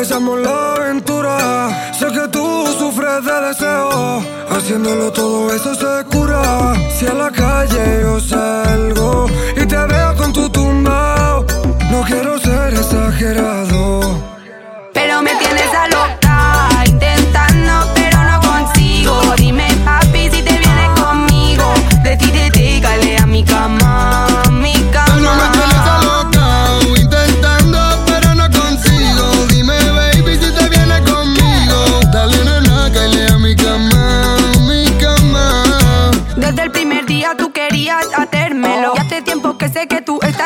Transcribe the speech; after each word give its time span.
empezamos 0.00 0.40
la 0.40 0.74
aventura. 0.76 1.92
Sé 1.92 2.06
que 2.06 2.26
tú 2.28 2.66
sufres 2.78 3.22
de 3.22 3.48
deseo. 3.48 4.24
Haciéndolo 4.48 5.12
todo 5.12 5.54
eso 5.54 5.74
se 5.74 6.04
cura. 6.06 6.74
Si 6.96 7.06
a 7.06 7.12
la 7.12 7.30
calle 7.30 8.00
yo 8.00 8.18
salgo 8.18 9.26
y 9.54 9.66
te 9.66 9.76
veo 9.76 10.16
con 10.16 10.32
tu 10.32 10.48
tumba. 10.48 11.44
No 11.90 12.00
quiero 12.06 12.38
ser 12.38 12.72
exagerado. 12.72 14.00
Pero 14.94 15.20
me 15.20 15.34
tienes 15.34 15.70
a 15.74 15.86
loca, 15.88 16.09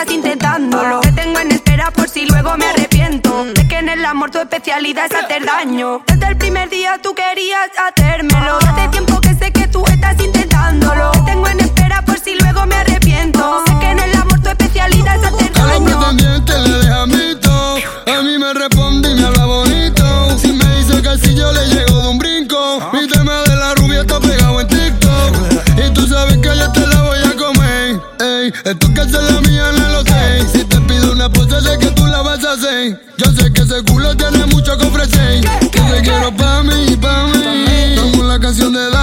estás 0.05 0.15
intentándolo. 0.15 1.01
Te 1.01 1.13
tengo 1.13 1.39
en 1.41 1.53
espera 1.53 1.91
por 1.91 2.09
si 2.09 2.27
luego 2.27 2.57
me 2.57 2.67
arrepiento. 2.67 3.47
Sé 3.57 3.67
que 3.67 3.79
en 3.79 3.89
el 3.89 4.05
amor 4.05 4.31
tu 4.31 4.39
especialidad 4.39 5.07
es 5.07 5.15
hacer 5.15 5.45
daño. 5.45 6.03
Desde 6.07 6.27
el 6.29 6.37
primer 6.37 6.69
día 6.69 6.99
tú 7.03 7.15
querías 7.15 7.71
hacérmelo. 7.79 8.59
Hace 8.59 8.89
tiempo 8.89 9.21
que 9.21 9.35
sé 9.35 9.51
que 9.53 9.67
tú 9.69 9.85
estás 9.87 10.21
intentándolo. 10.21 11.11
Te 11.13 11.21
tengo 11.33 11.49
en 11.49 11.61
espera 11.61 12.03
por 12.03 12.19
si 12.19 12.35
luego 12.35 12.67
me 12.67 12.75
arrepiento. 12.77 13.63
Sé 13.67 13.73
que 13.81 13.91
en 13.91 13.99
el 14.01 14.15
amor 14.17 14.41
tu 14.41 14.49
especialidad 14.51 15.17
es 15.17 15.25
hacer 15.25 15.53
A 15.59 15.67
daño. 15.67 15.99
pretendientes 15.99 16.59
le 16.69 16.79
deja 16.79 17.07
mito. 17.07 17.77
A 18.07 18.23
mí 18.23 18.39
me 18.39 18.53
responde 18.55 19.11
y 19.11 19.15
me 19.15 19.25
habla 19.25 19.47
bonito. 19.47 20.39
Si 20.39 20.53
me 20.53 20.77
dice 20.77 21.01
que 21.03 21.19
si 21.19 21.35
yo 21.35 21.51
le 21.53 21.67
llego 21.67 22.03
de 22.03 22.09
un 22.09 22.19
brinco. 22.19 22.91
Mi 22.93 23.07
tema 23.09 23.41
de 23.43 23.57
la 23.57 23.75
rubia 23.75 24.01
está 24.03 24.21
pegado 24.21 24.61
en 24.61 24.69
TikTok. 24.69 25.35
Y 25.87 25.95
tú 25.95 26.07
sabes 26.07 26.37
que 26.39 26.57
yo 26.59 26.73
te 26.73 26.87
la 26.87 27.03
voy 27.03 27.19
a 27.21 27.37
comer. 27.37 28.01
Ey, 28.21 28.53
esto 28.65 28.93
que 28.95 29.01
es 29.01 29.13
la 29.13 29.41
mía 29.41 29.73
hacer. 32.93 33.01
Yo 33.17 33.27
sé 33.33 33.53
que 33.53 33.63
ese 33.63 33.83
culo 33.85 34.17
tiene 34.17 34.47
mucho 34.47 34.77
que 34.77 34.87
ofrecer. 34.87 35.41
Que 35.71 35.81
te 35.81 36.03
quiero 36.03 36.35
pa' 36.37 36.63
mí, 36.63 36.97
pa' 36.97 37.27
mí. 37.27 37.97
Como 37.97 38.25
la 38.25 38.39
canción 38.39 38.73
de 38.73 38.94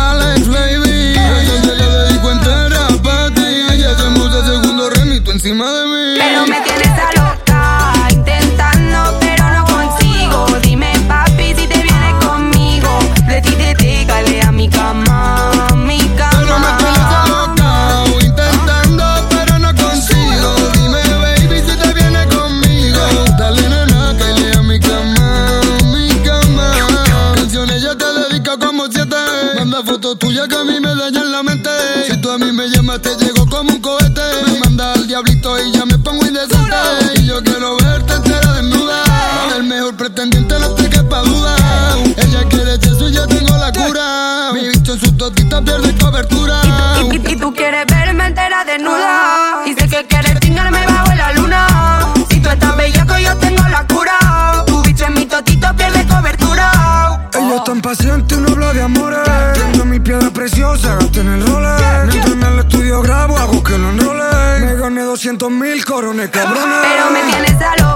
preciosa, 60.41 60.95
gasté 60.95 61.19
en 61.19 61.27
el 61.27 61.45
roller. 61.45 62.07
Mientras 62.07 62.33
en 62.33 62.41
el 62.41 62.59
estudio 62.59 63.01
grabo, 63.03 63.37
hago 63.37 63.63
que 63.63 63.77
lo 63.77 63.91
enrole. 63.91 64.23
Me 64.61 64.75
gané 64.75 65.01
200 65.03 65.51
mil 65.51 65.85
corones, 65.85 66.29
cabrones. 66.31 66.79
Pero 66.81 67.11
me 67.11 67.21
tienes 67.31 67.61
a 67.61 67.75
loca, 67.75 67.90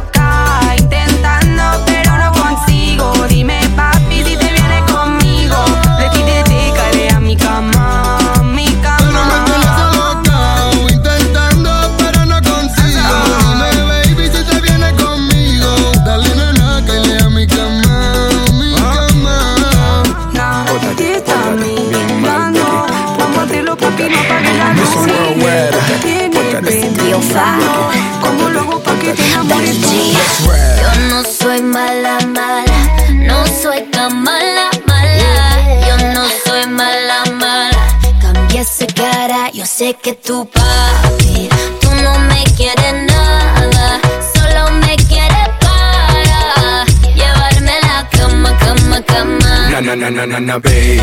sé 39.86 39.94
que 40.02 40.14
tu 40.14 40.48
papi. 40.50 41.50
Tú 41.82 41.90
no 42.04 42.18
me 42.30 42.44
quieres 42.58 42.96
nada. 43.06 44.00
Solo 44.34 44.72
me 44.84 44.96
quieres 45.10 45.50
para 45.64 46.86
llevarme 47.20 47.72
a 47.72 47.88
la 47.88 48.10
cama, 48.10 48.58
cama, 48.58 49.02
cama. 49.04 49.70
Na 49.70 49.82
na 49.82 49.96
na 49.96 50.10
na 50.10 50.26
na 50.26 50.40
na 50.40 50.58
baby 50.58 51.02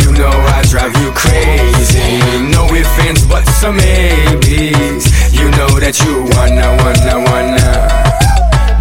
You 0.00 0.10
know 0.12 0.34
I 0.58 0.62
drive 0.70 0.94
you 1.02 1.10
crazy 1.12 2.20
No 2.54 2.62
ifs, 2.74 2.98
ands, 3.06 3.26
but 3.26 3.44
some 3.60 3.76
maybes 3.76 5.04
You 5.32 5.50
know 5.56 5.72
that 5.80 5.96
you 6.04 6.14
wanna, 6.34 6.68
wanna, 6.80 7.14
wanna 7.28 8.11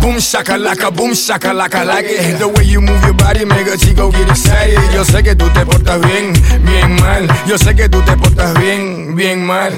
Boom 0.01 0.17
shakalaka, 0.17 0.91
boom 0.95 1.11
shakalaka 1.11 1.85
like 1.85 2.05
it. 2.07 2.39
The 2.39 2.47
way 2.47 2.65
you 2.65 2.81
move 2.81 3.01
your 3.03 3.13
body 3.13 3.45
make 3.45 3.67
a 3.67 3.77
chico 3.77 4.11
get 4.11 4.29
excited. 4.29 4.79
Yo 4.93 5.03
sé 5.05 5.23
que 5.23 5.35
tú 5.35 5.47
te 5.53 5.65
portas 5.65 6.01
bien, 6.01 6.33
bien 6.65 6.95
mal. 6.95 7.27
Yo 7.47 7.57
sé 7.57 7.75
que 7.75 7.87
tú 7.87 8.01
te 8.01 8.17
portas 8.17 8.53
bien, 8.59 9.15
bien 9.15 9.45
mal. 9.45 9.71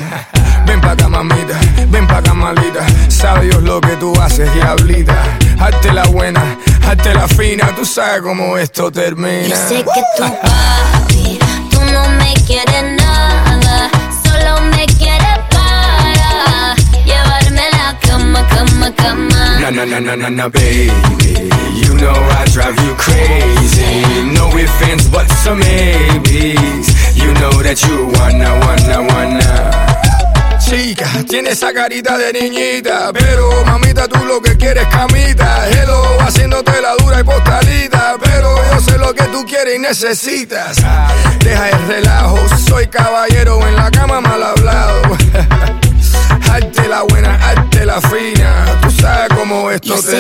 Ven 0.66 0.80
pa' 0.80 0.92
acá 0.92 1.10
mamita, 1.10 1.60
ven 1.90 2.08
pa' 2.08 2.20
acá 2.20 2.34
malita 2.34 2.86
Sabe 3.10 3.48
Dios 3.48 3.62
lo 3.64 3.82
que 3.82 3.96
tú 3.98 4.14
haces, 4.22 4.52
diablita 4.54 5.14
Hazte 5.60 5.92
la 5.92 6.06
buena, 6.06 6.42
hazte 6.88 7.14
la 7.14 7.28
fina. 7.28 7.68
Tú 7.76 7.86
sabes 7.86 8.22
cómo 8.22 8.58
esto 8.58 8.92
termina. 8.92 9.48
Yo 9.48 9.56
sé 9.56 9.84
que 9.84 10.02
tu 10.18 10.24
papi, 10.24 11.40
tú 11.70 11.80
no 11.92 12.10
me 12.18 12.34
quieres 12.46 12.84
nada, 12.98 13.13
cama, 18.50 18.92
cama. 18.96 19.60
Na 19.60 19.70
na 19.70 19.86
na 19.86 20.00
na 20.00 20.16
na 20.16 20.30
na 20.30 20.50
baby. 20.50 21.50
You 21.84 21.94
know 21.96 22.14
I 22.14 22.46
drive 22.52 22.78
you 22.86 22.94
crazy. 22.96 24.04
No 24.34 24.50
ifs, 24.58 24.82
ands, 24.90 25.08
but 25.10 25.28
some 25.44 25.60
maybes. 25.60 26.88
You 27.16 27.34
know 27.40 27.62
that 27.62 27.82
you 27.88 28.12
wanna, 28.18 28.52
wanna, 28.64 28.98
wanna. 29.10 29.94
Chica, 30.60 31.06
tiene 31.28 31.52
esa 31.52 31.74
carita 31.74 32.18
de 32.18 32.32
niñita 32.34 33.12
Pero 33.14 33.66
mamita 33.66 34.08
tú 34.08 34.24
lo 34.26 34.42
que 34.42 34.56
quieres 34.58 34.84
es 34.84 34.90
camita. 34.90 35.68
Hello, 35.70 36.20
haciéndote 36.22 36.82
la 36.82 36.96
dura 36.96 37.20
y 37.20 37.24
postalita 37.24 38.16
Pero 38.24 38.56
yo 38.72 38.80
sé 38.80 38.98
lo 38.98 39.14
que 39.14 39.24
tú 39.26 39.46
quieres 39.46 39.76
y 39.76 39.80
necesitas. 39.80 40.78
Deja 41.40 41.70
el 41.70 41.88
relajo, 41.88 42.38
soy 42.58 42.88
caballero 42.88 43.43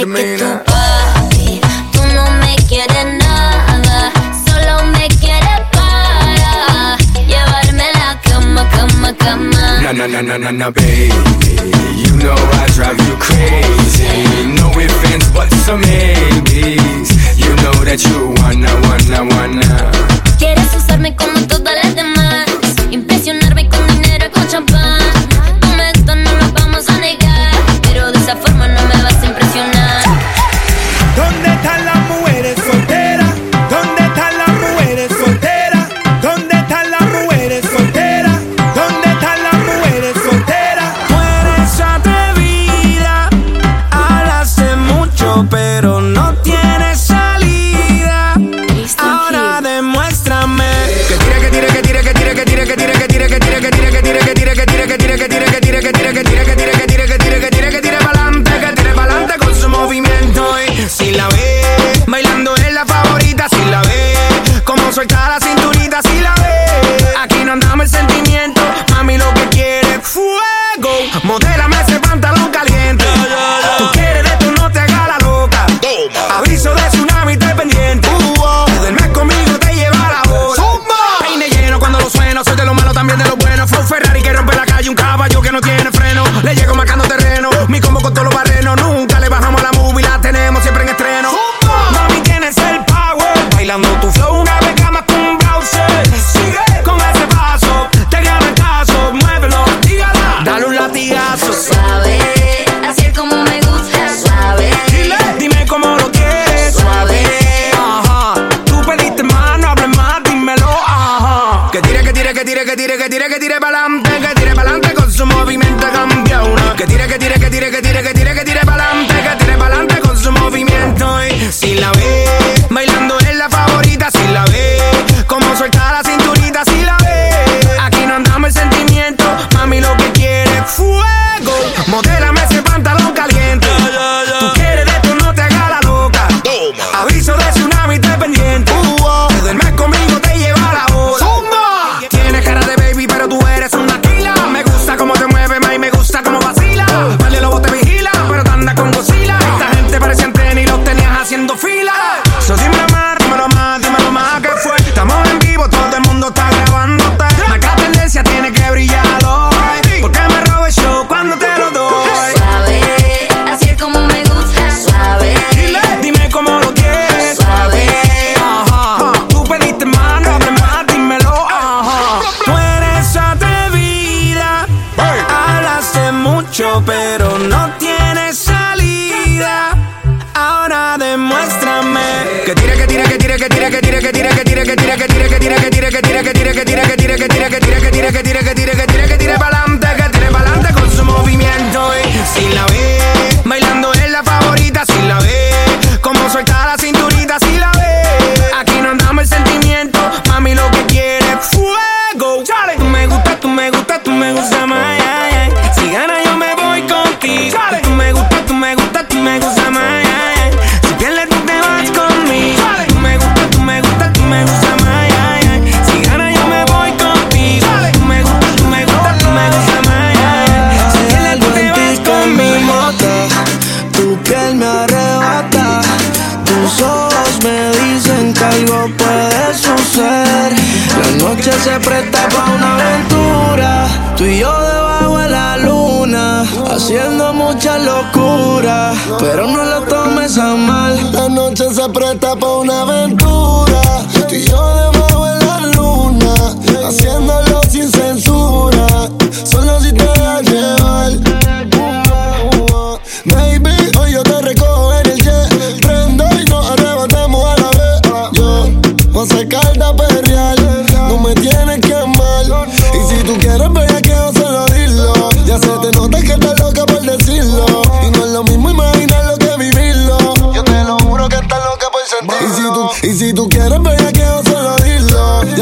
termina 0.03 0.61
papi, 0.65 1.61
tú 1.93 2.01
no 2.13 2.29
me 2.41 2.55
quieres 2.67 3.05
nada, 3.19 4.11
solo 4.45 4.83
me 4.91 5.07
quieres 5.07 5.61
para 5.71 6.97
llevarme 7.25 7.85
la 7.93 8.19
cama, 8.21 8.69
cama, 8.69 9.13
cama. 9.17 9.81
Na 9.81 9.93
na 9.93 10.07
na 10.07 10.21
na 10.21 10.37
na 10.37 10.51
na 10.51 10.69
baby. 10.71 11.55
You 12.03 12.17
know 12.17 12.35
I 12.35 12.67
drive 12.75 12.99
you 13.07 13.15
crazy. 13.15 14.11
No 14.59 14.67
ifs, 14.77 15.11
ands, 15.13 15.29
but 15.31 15.49
some 15.65 15.79
maybes 15.79 17.09
You 17.37 17.55
know 17.63 17.77
that 17.87 18.03
you 18.03 18.33
wanna, 18.41 18.73
wanna, 18.83 19.23
wanna 19.35 19.92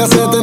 casete 0.02 0.41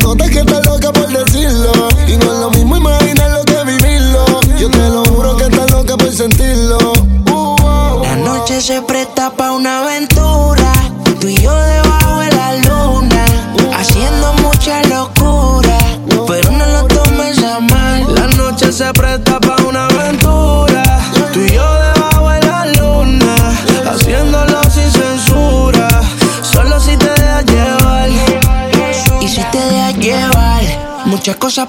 cosa 31.49 31.65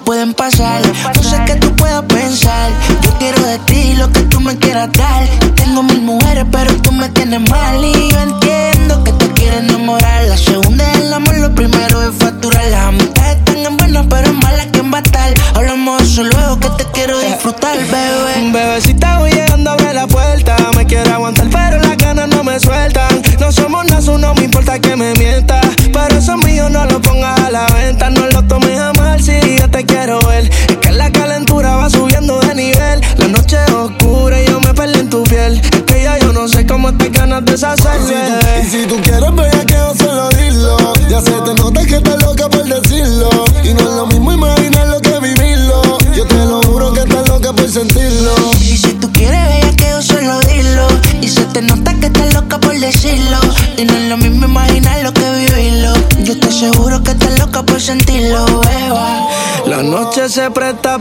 se 60.30 60.48
presta 60.50 60.99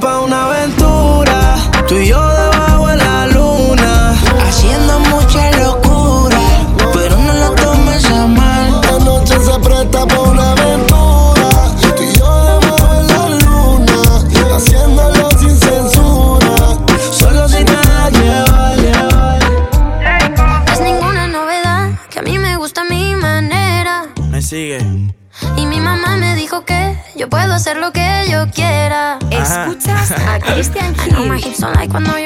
like 31.80 31.92
cuando 31.92 32.19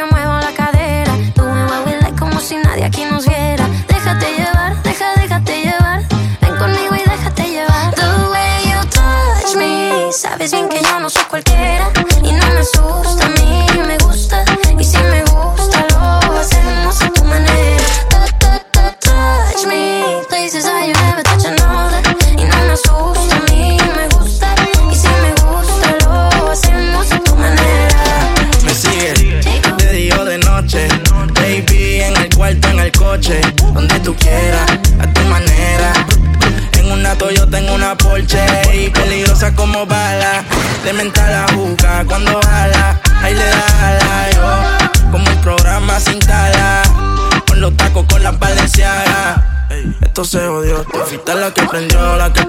te 51.24 51.32
fuiste 51.32 51.36
la 51.36 51.53
que 51.53 51.63
prendió, 51.63 52.18
la 52.18 52.34
que 52.34 52.43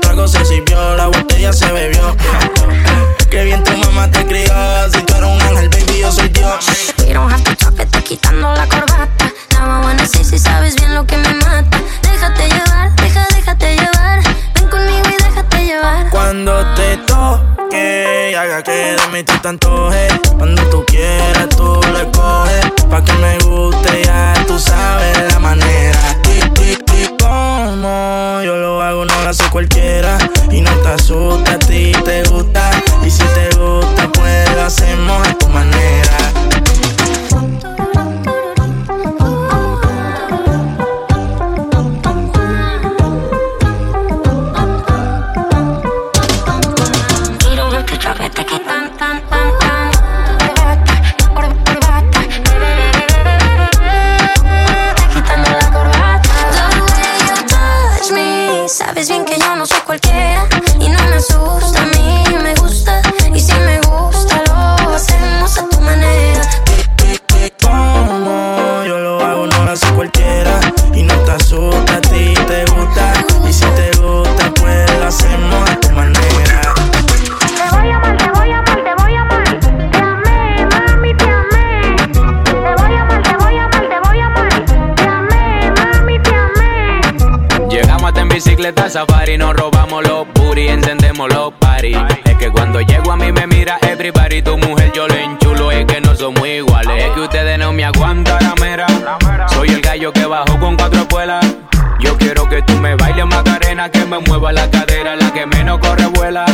corre 105.80 106.06
vuela. 106.06 106.46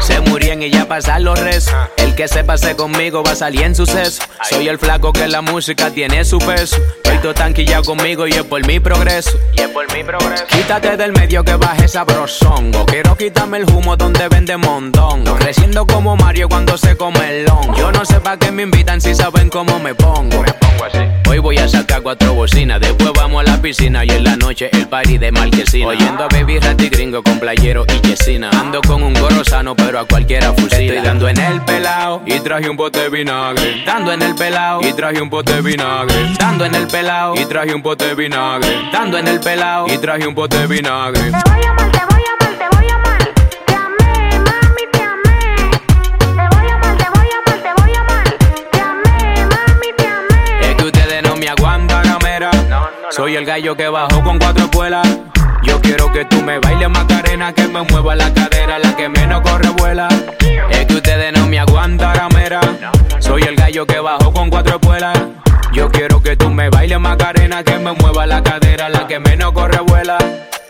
Se 0.00 0.20
murien 0.20 0.62
y 0.62 0.70
ya 0.70 0.86
pasan 0.86 1.24
los 1.24 1.38
res. 1.38 1.70
El 1.96 2.14
que 2.14 2.28
se 2.28 2.44
pase 2.44 2.76
conmigo 2.76 3.22
va 3.22 3.32
a 3.32 3.36
salir 3.36 3.62
en 3.62 3.74
suceso. 3.74 4.22
Soy 4.48 4.68
el 4.68 4.78
flaco 4.78 5.12
que 5.12 5.26
la 5.28 5.42
música 5.42 5.90
tiene 5.90 6.24
su 6.24 6.38
peso. 6.38 6.76
Todo 7.22 7.32
tanquillado 7.32 7.84
conmigo 7.84 8.26
y 8.26 8.32
es 8.32 8.42
por 8.42 8.66
mi 8.66 8.80
progreso. 8.80 9.38
Y 9.56 9.60
es 9.62 9.68
por 9.68 9.90
mi 9.94 10.04
progreso. 10.04 10.44
Quítate 10.46 10.96
del 10.96 11.12
medio 11.12 11.42
que 11.42 11.54
baje 11.54 11.88
sabrosongo. 11.88 12.84
Quiero 12.84 13.16
quitarme 13.16 13.58
el 13.58 13.64
humo 13.70 13.96
donde 13.96 14.28
vende 14.28 14.56
mondongo. 14.58 15.36
Creciendo 15.36 15.86
como 15.86 16.16
Mario 16.16 16.48
cuando 16.48 16.76
se 16.76 16.96
come 16.96 17.20
el 17.30 17.44
long. 17.46 17.74
Yo 17.76 17.90
no 17.92 18.04
sé 18.04 18.20
pa' 18.20 18.36
qué 18.36 18.50
me 18.50 18.64
invitan 18.64 19.00
si 19.00 19.14
saben 19.14 19.48
cómo 19.48 19.78
me 19.78 19.94
pongo. 19.94 20.44
Hoy 21.28 21.38
voy 21.38 21.56
a 21.56 21.66
sacar 21.66 22.02
cuatro 22.02 22.34
bocinas, 22.34 22.78
después 22.80 23.10
vamos 23.14 23.40
a 23.40 23.50
la 23.50 23.60
piscina 23.60 24.04
y 24.04 24.10
en 24.10 24.22
la 24.22 24.36
noche 24.36 24.68
el 24.72 24.86
party 24.86 25.18
de 25.18 25.32
marquesina. 25.32 25.88
Oyendo 25.88 26.24
a 26.24 26.28
Baby 26.28 26.58
Ratty 26.58 26.88
Gringo 26.90 27.22
con 27.22 27.40
playero 27.40 27.86
y 27.88 28.06
yesina. 28.06 28.50
Ando 28.50 28.80
con 28.82 29.02
un 29.02 29.14
gorro 29.14 29.44
sano, 29.44 29.74
pero 29.74 29.98
a 29.98 30.04
cualquiera 30.04 30.52
fusil. 30.52 30.90
Estoy 30.90 31.00
dando 31.00 31.28
en 31.28 31.38
el 31.38 31.60
pelao 31.62 32.22
y 32.26 32.38
traje 32.40 32.68
un 32.68 32.76
bote 32.76 33.00
de 33.00 33.08
vinagre. 33.08 33.82
Dando 33.86 34.12
en 34.12 34.22
el 34.22 34.34
pelao 34.34 34.80
y 34.86 34.92
traje 34.92 35.22
un 35.22 35.30
bote 35.30 35.54
de 35.54 35.62
vinagre. 35.62 36.14
Dando 36.38 36.66
en 36.66 36.74
el 36.74 36.86
pelao 36.86 37.03
y 37.36 37.44
traje 37.44 37.74
un 37.74 37.82
bote 37.82 38.06
de 38.06 38.14
vinagre. 38.14 38.66
Dando 38.90 39.18
en 39.18 39.28
el 39.28 39.38
pelao 39.38 39.86
y 39.88 39.98
traje 39.98 40.26
un 40.26 40.34
bote 40.34 40.56
de 40.56 40.66
vinagre. 40.66 41.20
Te 41.20 41.50
voy 41.50 41.62
a 41.62 41.70
amar, 41.70 41.90
te 41.90 41.98
voy 41.98 42.22
a 42.24 42.32
amar, 42.32 42.58
te 42.58 42.76
voy 42.76 42.88
a 42.88 42.94
amar. 42.94 43.34
Te 43.66 43.74
amé, 43.74 44.38
mami, 44.38 44.84
te 44.90 45.02
amé. 45.02 45.70
Te 46.18 46.56
voy 46.56 46.70
a 46.70 46.74
amar, 46.74 46.96
te 46.96 47.04
voy 47.10 47.28
a 47.28 47.38
amar, 47.38 47.62
te 47.62 47.82
voy 47.82 47.94
a 47.94 48.00
amar. 48.00 48.24
Te 48.70 48.80
amé, 48.80 49.46
mami, 49.46 49.92
te 49.98 50.06
amé. 50.06 50.70
Es 50.70 50.76
que 50.76 50.84
ustedes 50.84 51.22
no 51.22 51.36
me 51.36 51.48
aguantan 51.48 52.06
la 52.06 52.18
mera. 52.20 52.50
Soy 53.10 53.36
el 53.36 53.44
gallo 53.44 53.76
que 53.76 53.88
bajó 53.88 54.22
con 54.22 54.38
cuatro 54.38 54.64
espuelas. 54.64 55.06
Yo 55.62 55.80
quiero 55.82 56.10
que 56.10 56.24
tú 56.24 56.40
me 56.40 56.58
bailes 56.58 56.88
Macarena, 56.88 57.52
que 57.52 57.68
me 57.68 57.82
mueva 57.82 58.14
la 58.14 58.32
cadera, 58.32 58.78
la 58.78 58.96
que 58.96 59.10
menos 59.10 59.42
corre 59.42 59.68
vuela. 59.68 60.08
Es 60.70 60.86
que 60.86 60.94
ustedes 60.94 61.32
no 61.38 61.46
me 61.48 61.58
aguantan 61.58 62.16
la 62.16 62.30
mera. 62.30 62.60
Soy 63.18 63.42
el 63.42 63.56
gallo 63.56 63.86
que 63.86 64.00
bajó 64.00 64.32
con 64.32 64.48
cuatro 64.48 64.76
espuelas. 64.76 65.18
Yo 65.74 65.90
quiero 65.90 66.22
que 66.22 66.36
tú 66.36 66.50
me 66.50 66.70
bailes 66.70 67.00
Macarena, 67.00 67.64
que 67.64 67.76
me 67.78 67.92
mueva 67.94 68.26
la 68.26 68.40
cadera, 68.44 68.88
la 68.88 69.08
que 69.08 69.18
menos 69.18 69.50
corre 69.52 69.80
vuela. 69.80 70.18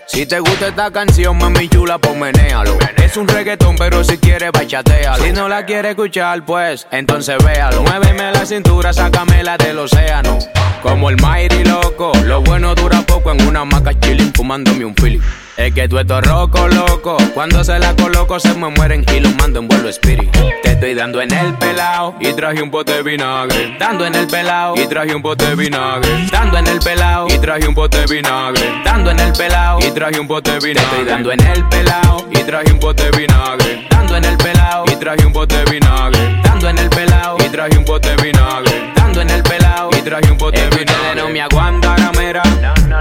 Si 0.07 0.27
te 0.27 0.39
gusta 0.39 0.69
esta 0.69 0.91
canción, 0.91 1.39
mami 1.39 1.69
chula, 1.69 1.99
pues 1.99 2.17
menéalo. 2.17 2.77
Es 3.03 3.17
un 3.17 3.27
reggaetón, 3.27 3.77
pero 3.77 4.05
si 4.05 4.19
quieres, 4.19 4.53
bachatealo. 4.53 5.25
Si 5.25 5.33
no 5.33 5.49
la 5.49 5.65
quieres 5.65 5.91
escuchar, 5.91 6.45
pues, 6.45 6.87
entonces 6.91 7.37
véalo. 7.43 7.83
Muéveme 7.83 8.31
la 8.33 8.45
cintura, 8.45 8.93
sácamela 8.93 9.57
del 9.57 9.79
océano. 9.79 10.39
Como 10.83 11.09
el 11.09 11.17
Mighty 11.17 11.65
loco, 11.65 12.13
lo 12.25 12.43
bueno 12.43 12.75
dura 12.75 13.01
poco 13.03 13.33
en 13.33 13.47
una 13.47 13.65
maca 13.65 13.99
chilling, 13.99 14.33
fumándome 14.35 14.85
un 14.85 14.95
fili. 14.95 15.21
Es 15.57 15.73
que 15.73 15.89
tú 15.89 15.99
estás 15.99 16.27
roco, 16.27 16.67
loco. 16.69 17.17
Cuando 17.33 17.63
se 17.63 17.79
la 17.79 17.95
coloco, 17.95 18.41
se 18.41 18.53
me 18.55 18.69
mueren 18.71 19.07
y 19.15 19.21
los 19.21 19.35
mando 19.37 19.61
en 19.61 19.69
vuelo 19.69 19.89
spirit. 19.89 20.31
Te 20.63 20.73
estoy 20.73 20.95
dando 20.95 21.23
en 21.23 21.33
el 21.33 21.55
pelao 21.55 22.17
y 22.21 22.33
traje 22.33 22.61
un 22.61 22.71
bote 22.73 22.93
de 22.93 23.03
vinagre. 23.03 23.77
Dando 23.79 24.05
en 24.05 24.17
el 24.17 24.27
pelao 24.27 24.75
y 24.77 24.87
traje 24.89 25.15
un 25.15 25.23
bote 25.23 25.47
de 25.47 25.55
vinagre. 25.55 26.29
Dando 26.33 26.59
en 26.59 26.67
el 26.67 26.81
pelao 26.81 27.29
y 27.29 27.39
traje 27.39 27.69
un 27.69 27.75
bote 27.75 27.99
de 27.99 28.07
vinagre. 28.07 28.83
Dando 28.85 29.11
en 29.13 29.21
el 29.21 29.33
pelao 29.33 29.79
traje 29.95 30.19
un 30.19 30.27
bote 30.27 30.51
de 30.51 30.59
vinagre. 30.59 30.91
Estoy 30.91 31.05
dando 31.05 31.33
en 31.33 31.41
el 31.41 31.69
pelao 31.69 32.27
y 32.31 32.39
traje 32.43 32.73
un 32.73 32.81
bote 32.81 33.05
de 33.05 33.11
vinagre. 33.17 33.87
Dando 33.91 34.17
en 34.17 34.25
el 34.25 34.37
pelao 34.37 34.85
y 34.91 34.97
traje 34.97 35.25
un 35.25 35.33
bote 35.33 35.57
de 35.57 35.65
vinagre. 35.71 36.41
Dando 36.43 36.69
en 36.69 36.79
el 36.79 36.91
pelao 36.91 37.37
y 37.39 37.49
traje 37.49 37.79
un 37.79 37.85
bote 37.85 38.09
de 38.09 38.23
vinagre. 38.23 38.93
Dando 38.97 39.21
en 39.21 39.31
el 39.31 39.43
pelao 39.43 39.91
y 39.97 40.03
traje 40.03 40.31
un 40.31 40.39
bote 40.39 40.61
de 40.61 40.77
vinagre. 40.77 41.15
no 41.15 41.29
me 41.29 41.41
aguanta 41.41 41.97
ramera. 41.97 42.43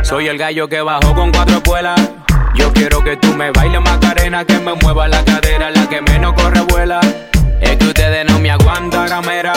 Soy 0.04 0.28
el 0.28 0.38
gallo 0.38 0.68
que 0.68 0.82
bajó 0.82 1.16
con 1.16 1.32
cuatro 1.32 1.56
espuelas. 1.56 2.00
Yo 2.56 2.72
quiero 2.72 3.04
que 3.04 3.18
tú 3.18 3.34
me 3.34 3.50
bailes 3.50 3.82
macarena, 3.82 4.46
que 4.46 4.60
me 4.60 4.76
mueva 4.76 5.08
la 5.08 5.26
cadera, 5.26 5.72
la 5.72 5.90
que 5.90 6.00
menos 6.02 6.34
corre 6.34 6.62
vuela. 6.62 7.00
Es 7.60 7.76
que 7.78 7.86
ustedes 7.86 8.26
no 8.32 8.38
me 8.38 8.52
aguantan, 8.52 9.10
ramera. 9.10 9.54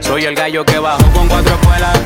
Soy 0.00 0.24
el 0.24 0.34
gallo 0.34 0.64
que 0.64 0.78
bajó 0.78 1.04
con 1.12 1.28
cuatro 1.28 1.52
espuelas. 1.52 1.98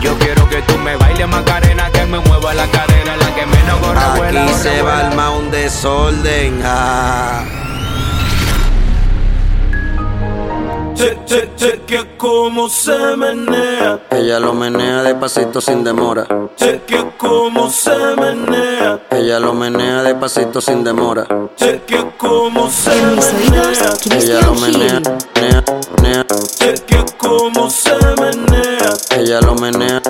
Yo 0.00 0.16
quiero 0.18 0.48
que 0.48 0.62
tú 0.62 0.78
me 0.78 0.96
bailes 0.96 1.28
macarena, 1.28 1.90
que 1.90 2.06
me 2.06 2.18
mueva 2.20 2.54
la 2.54 2.66
cadera, 2.68 3.16
la 3.16 3.34
que 3.34 3.46
menos 3.46 3.78
corre 3.80 4.18
vuela. 4.18 4.44
Aquí 4.44 4.54
se 4.54 4.82
va 4.82 5.08
el 5.08 5.18
un 5.38 5.50
desorden. 5.50 6.62
Ah. 6.64 7.44
Che, 10.98 11.16
che, 11.26 11.50
chequea 11.54 12.16
cómo 12.16 12.68
se 12.68 13.16
menea. 13.16 14.00
Ella 14.10 14.40
lo 14.40 14.52
menea 14.52 15.02
despacito 15.04 15.60
sin 15.60 15.84
demora. 15.84 16.26
Chequea 16.56 17.12
cómo 17.16 17.70
se 17.70 17.96
menea. 18.16 19.00
Ella 19.10 19.38
lo 19.38 19.54
menea 19.54 20.02
despacito 20.02 20.60
sin 20.60 20.82
demora. 20.82 21.24
Chequea 21.56 22.16
cómo 22.16 22.68
se 22.68 22.92
En 22.98 23.14
mis 23.14 23.32
oídos, 23.32 23.50
menea. 23.50 24.18
Ella 24.18 24.40
lo 24.40 24.54
menea, 24.54 25.00
menea, 25.36 25.64
menea. 26.02 26.26
Chequea 26.58 27.04
cómo 27.16 27.70
se 27.70 27.94
menea. 28.20 28.37
Ella 29.28 29.42
lo 29.42 29.54
menea. 29.56 30.00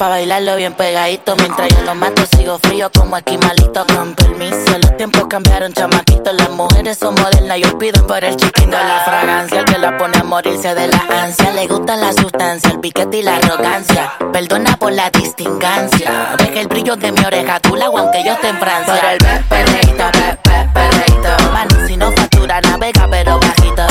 Pa' 0.00 0.08
bailarlo 0.08 0.56
bien 0.56 0.72
pegadito. 0.72 1.36
Mientras 1.36 1.68
yo 1.68 1.82
lo 1.82 1.94
mato 1.94 2.22
sigo 2.34 2.58
frío 2.58 2.90
como 2.90 3.16
aquí 3.16 3.36
malito 3.36 3.84
Con 3.94 4.14
permiso, 4.14 4.78
los 4.80 4.96
tiempos 4.96 5.26
cambiaron 5.28 5.74
chamaquitos 5.74 6.32
Las 6.34 6.48
mujeres 6.50 6.96
son 6.98 7.14
modernas. 7.16 7.58
Y 7.58 7.64
olvidan 7.64 8.06
por 8.06 8.24
el 8.24 8.34
chiquito 8.34 8.70
La 8.70 9.02
fragancia, 9.04 9.58
el 9.60 9.64
que 9.66 9.76
la 9.78 9.98
pone 9.98 10.18
a 10.18 10.24
morirse 10.24 10.74
de 10.74 10.88
la 10.88 11.04
ansia. 11.22 11.52
Le 11.52 11.66
gusta 11.66 11.96
la 11.96 12.14
sustancia, 12.14 12.70
el 12.70 12.80
piquete 12.80 13.18
y 13.18 13.22
la 13.22 13.36
arrogancia. 13.36 14.14
Perdona 14.32 14.78
por 14.78 14.92
la 14.92 15.10
distingancia. 15.10 16.34
Deja 16.38 16.60
el 16.60 16.68
brillo 16.68 16.96
de 16.96 17.12
mi 17.12 17.20
oreja, 17.22 17.60
tú 17.60 17.76
la 17.76 17.86
aunque 17.86 18.24
yo 18.24 18.32
esté 18.32 18.48
en 18.48 18.58
Francia. 18.58 18.94
Por 19.02 19.10
el 19.12 19.18
pe- 19.18 19.44
perreíto, 19.50 20.04
pe- 20.12 20.38
pe- 20.42 20.68
perreíto. 20.72 21.50
Mano, 21.52 21.86
si 21.86 21.96
no 21.98 22.10
factura, 22.12 22.60
navega 22.62 23.06
pero 23.10 23.38
bajito. 23.38 23.82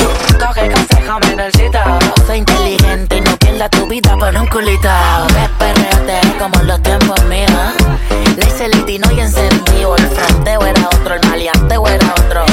Coge 0.43 0.71
consejo, 0.71 1.19
menorcito 1.27 1.79
Pierda 3.59 3.77
tu 3.77 3.87
vida 3.87 4.15
por 4.15 4.33
un 4.33 4.47
culito. 4.47 4.87
Ve, 5.33 5.49
perreate 5.59 6.21
como 6.39 6.61
en 6.61 6.67
los 6.67 6.81
tiempos 6.81 7.21
míos. 7.25 7.51
Le 8.37 8.45
hice 8.45 8.67
el 8.67 8.89
y 8.89 9.19
encendido 9.19 9.97
El 9.97 10.07
fronteo 10.07 10.65
era 10.65 10.87
otro, 10.87 11.15
el 11.15 11.27
maleanteo 11.27 11.85
era 11.85 12.13
otro. 12.13 12.45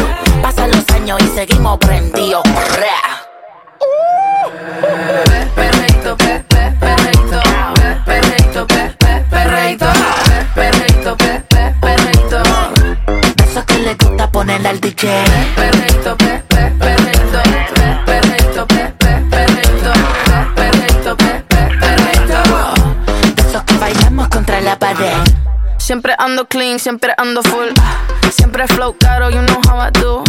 Pasan 0.42 0.73
los 0.73 0.85
años 0.90 1.21
y 1.23 1.29
seguimos 1.29 1.79
prendidos 1.79 2.42
Pe, 4.83 5.23
pe, 5.23 5.47
pe, 5.47 5.57
perreíto, 5.61 6.16
pe, 6.16 6.42
perreíto, 6.81 8.66
pe, 8.66 8.97
pe, 8.99 9.25
perreíto, 9.31 9.87
pe, 9.87 10.45
perreíto, 10.57 11.16
pe, 11.16 11.42
pe, 11.49 11.75
perreíto. 11.81 12.42
Eso 13.49 13.64
que 13.64 13.79
le 13.79 13.95
gusta 13.95 14.29
ponerle 14.33 14.71
al 14.71 14.81
DJ 14.81 15.09
pe, 15.55 16.46
Siempre 25.79 26.17
ando 26.19 26.47
clean, 26.49 26.81
siempre 26.81 27.15
ando 27.17 27.41
full. 27.43 27.69
Siempre 28.33 28.67
flow 28.67 28.97
caro, 28.99 29.31
you 29.31 29.41
know 29.43 29.61
how 29.69 29.81
I 29.81 29.91
do. 29.93 30.25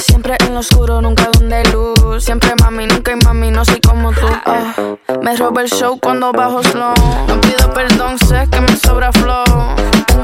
Siempre 0.00 0.36
en 0.40 0.54
lo 0.54 0.60
oscuro, 0.60 1.00
nunca 1.00 1.28
donde 1.32 1.62
luz. 1.70 2.24
Siempre 2.24 2.52
mami, 2.60 2.86
nunca 2.86 3.12
hay 3.12 3.18
mami, 3.24 3.52
no 3.52 3.64
soy 3.64 3.80
como 3.80 4.12
tú. 4.12 4.26
Ah, 4.44 4.74
me 5.22 5.36
roba 5.36 5.62
el 5.62 5.70
show 5.70 6.00
cuando 6.00 6.32
bajo 6.32 6.64
slow. 6.64 6.94
No 7.28 7.40
pido 7.40 7.72
perdón, 7.72 8.18
sé 8.18 8.48
que 8.50 8.60
me 8.60 8.76
sobra 8.76 9.12
flow. 9.12 9.75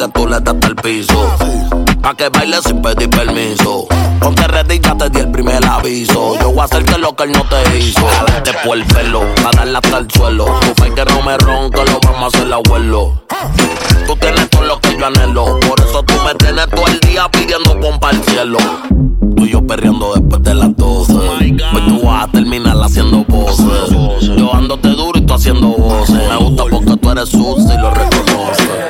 que 0.00 0.08
tú 0.08 0.26
le 0.26 0.40
das 0.40 0.56
al 0.62 0.76
piso. 0.76 1.36
Pa' 2.00 2.14
que 2.14 2.30
bailes 2.30 2.62
sin 2.64 2.80
pedir 2.80 3.10
permiso. 3.10 3.86
Ponte 4.18 4.46
ready, 4.46 4.80
ya 4.80 4.96
te 4.96 5.10
di 5.10 5.20
el 5.20 5.30
primer 5.30 5.62
aviso. 5.66 6.38
Yo 6.40 6.52
voy 6.52 6.60
a 6.60 6.64
hacer 6.64 6.84
que 6.84 6.96
lo 6.96 7.14
que 7.14 7.24
él 7.24 7.32
no 7.32 7.44
te 7.44 7.78
hizo. 7.78 8.06
Por 8.64 8.78
el 8.78 8.84
pelo, 8.86 9.20
pa' 9.42 9.50
darle 9.50 9.76
hasta 9.76 9.98
el 9.98 10.10
suelo. 10.10 10.46
Tu 10.60 10.82
fe 10.82 10.94
que 10.94 11.04
no 11.04 11.22
me 11.22 11.36
ronca, 11.36 11.84
lo 11.84 12.00
vamos 12.00 12.22
a 12.22 12.38
hacer 12.38 12.50
abuelo. 12.50 13.24
Tú 14.06 14.16
tienes 14.16 14.48
todo 14.48 14.62
lo 14.62 14.80
que 14.80 14.96
yo 14.96 15.06
anhelo. 15.06 15.60
Por 15.60 15.80
eso 15.80 16.02
tú 16.02 16.14
me 16.24 16.34
tienes 16.34 16.66
todo 16.70 16.86
el 16.86 17.00
día 17.00 17.28
pidiendo 17.30 17.78
pompa 17.78 18.08
al 18.08 18.24
cielo. 18.24 18.58
Tú 19.36 19.44
y 19.44 19.50
yo 19.50 19.66
perreando 19.66 20.14
después 20.14 20.42
de 20.42 20.54
las 20.54 20.74
12. 20.76 21.12
Pues 21.72 21.86
tú 21.86 22.06
vas 22.06 22.24
a 22.24 22.32
terminar 22.32 22.76
haciendo 22.82 23.22
poses. 23.24 23.90
Yo 24.34 24.54
ándote 24.54 24.88
duro 24.88 25.18
y 25.18 25.26
tú 25.26 25.34
haciendo 25.34 25.68
voces. 25.68 26.16
Me 26.16 26.36
gusta 26.36 26.64
porque 26.70 26.96
tú 26.96 27.10
eres 27.10 27.28
sucia 27.28 27.74
y 27.74 27.78
lo 27.78 27.90
reconoces. 27.90 28.89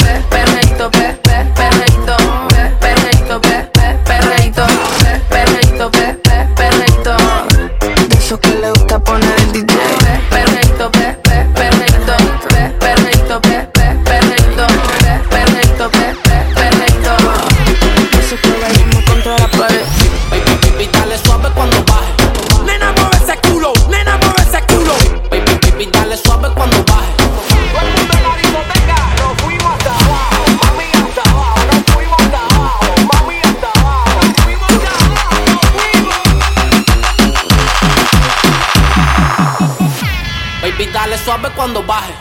cuando 41.57 41.83
baje. 41.85 42.15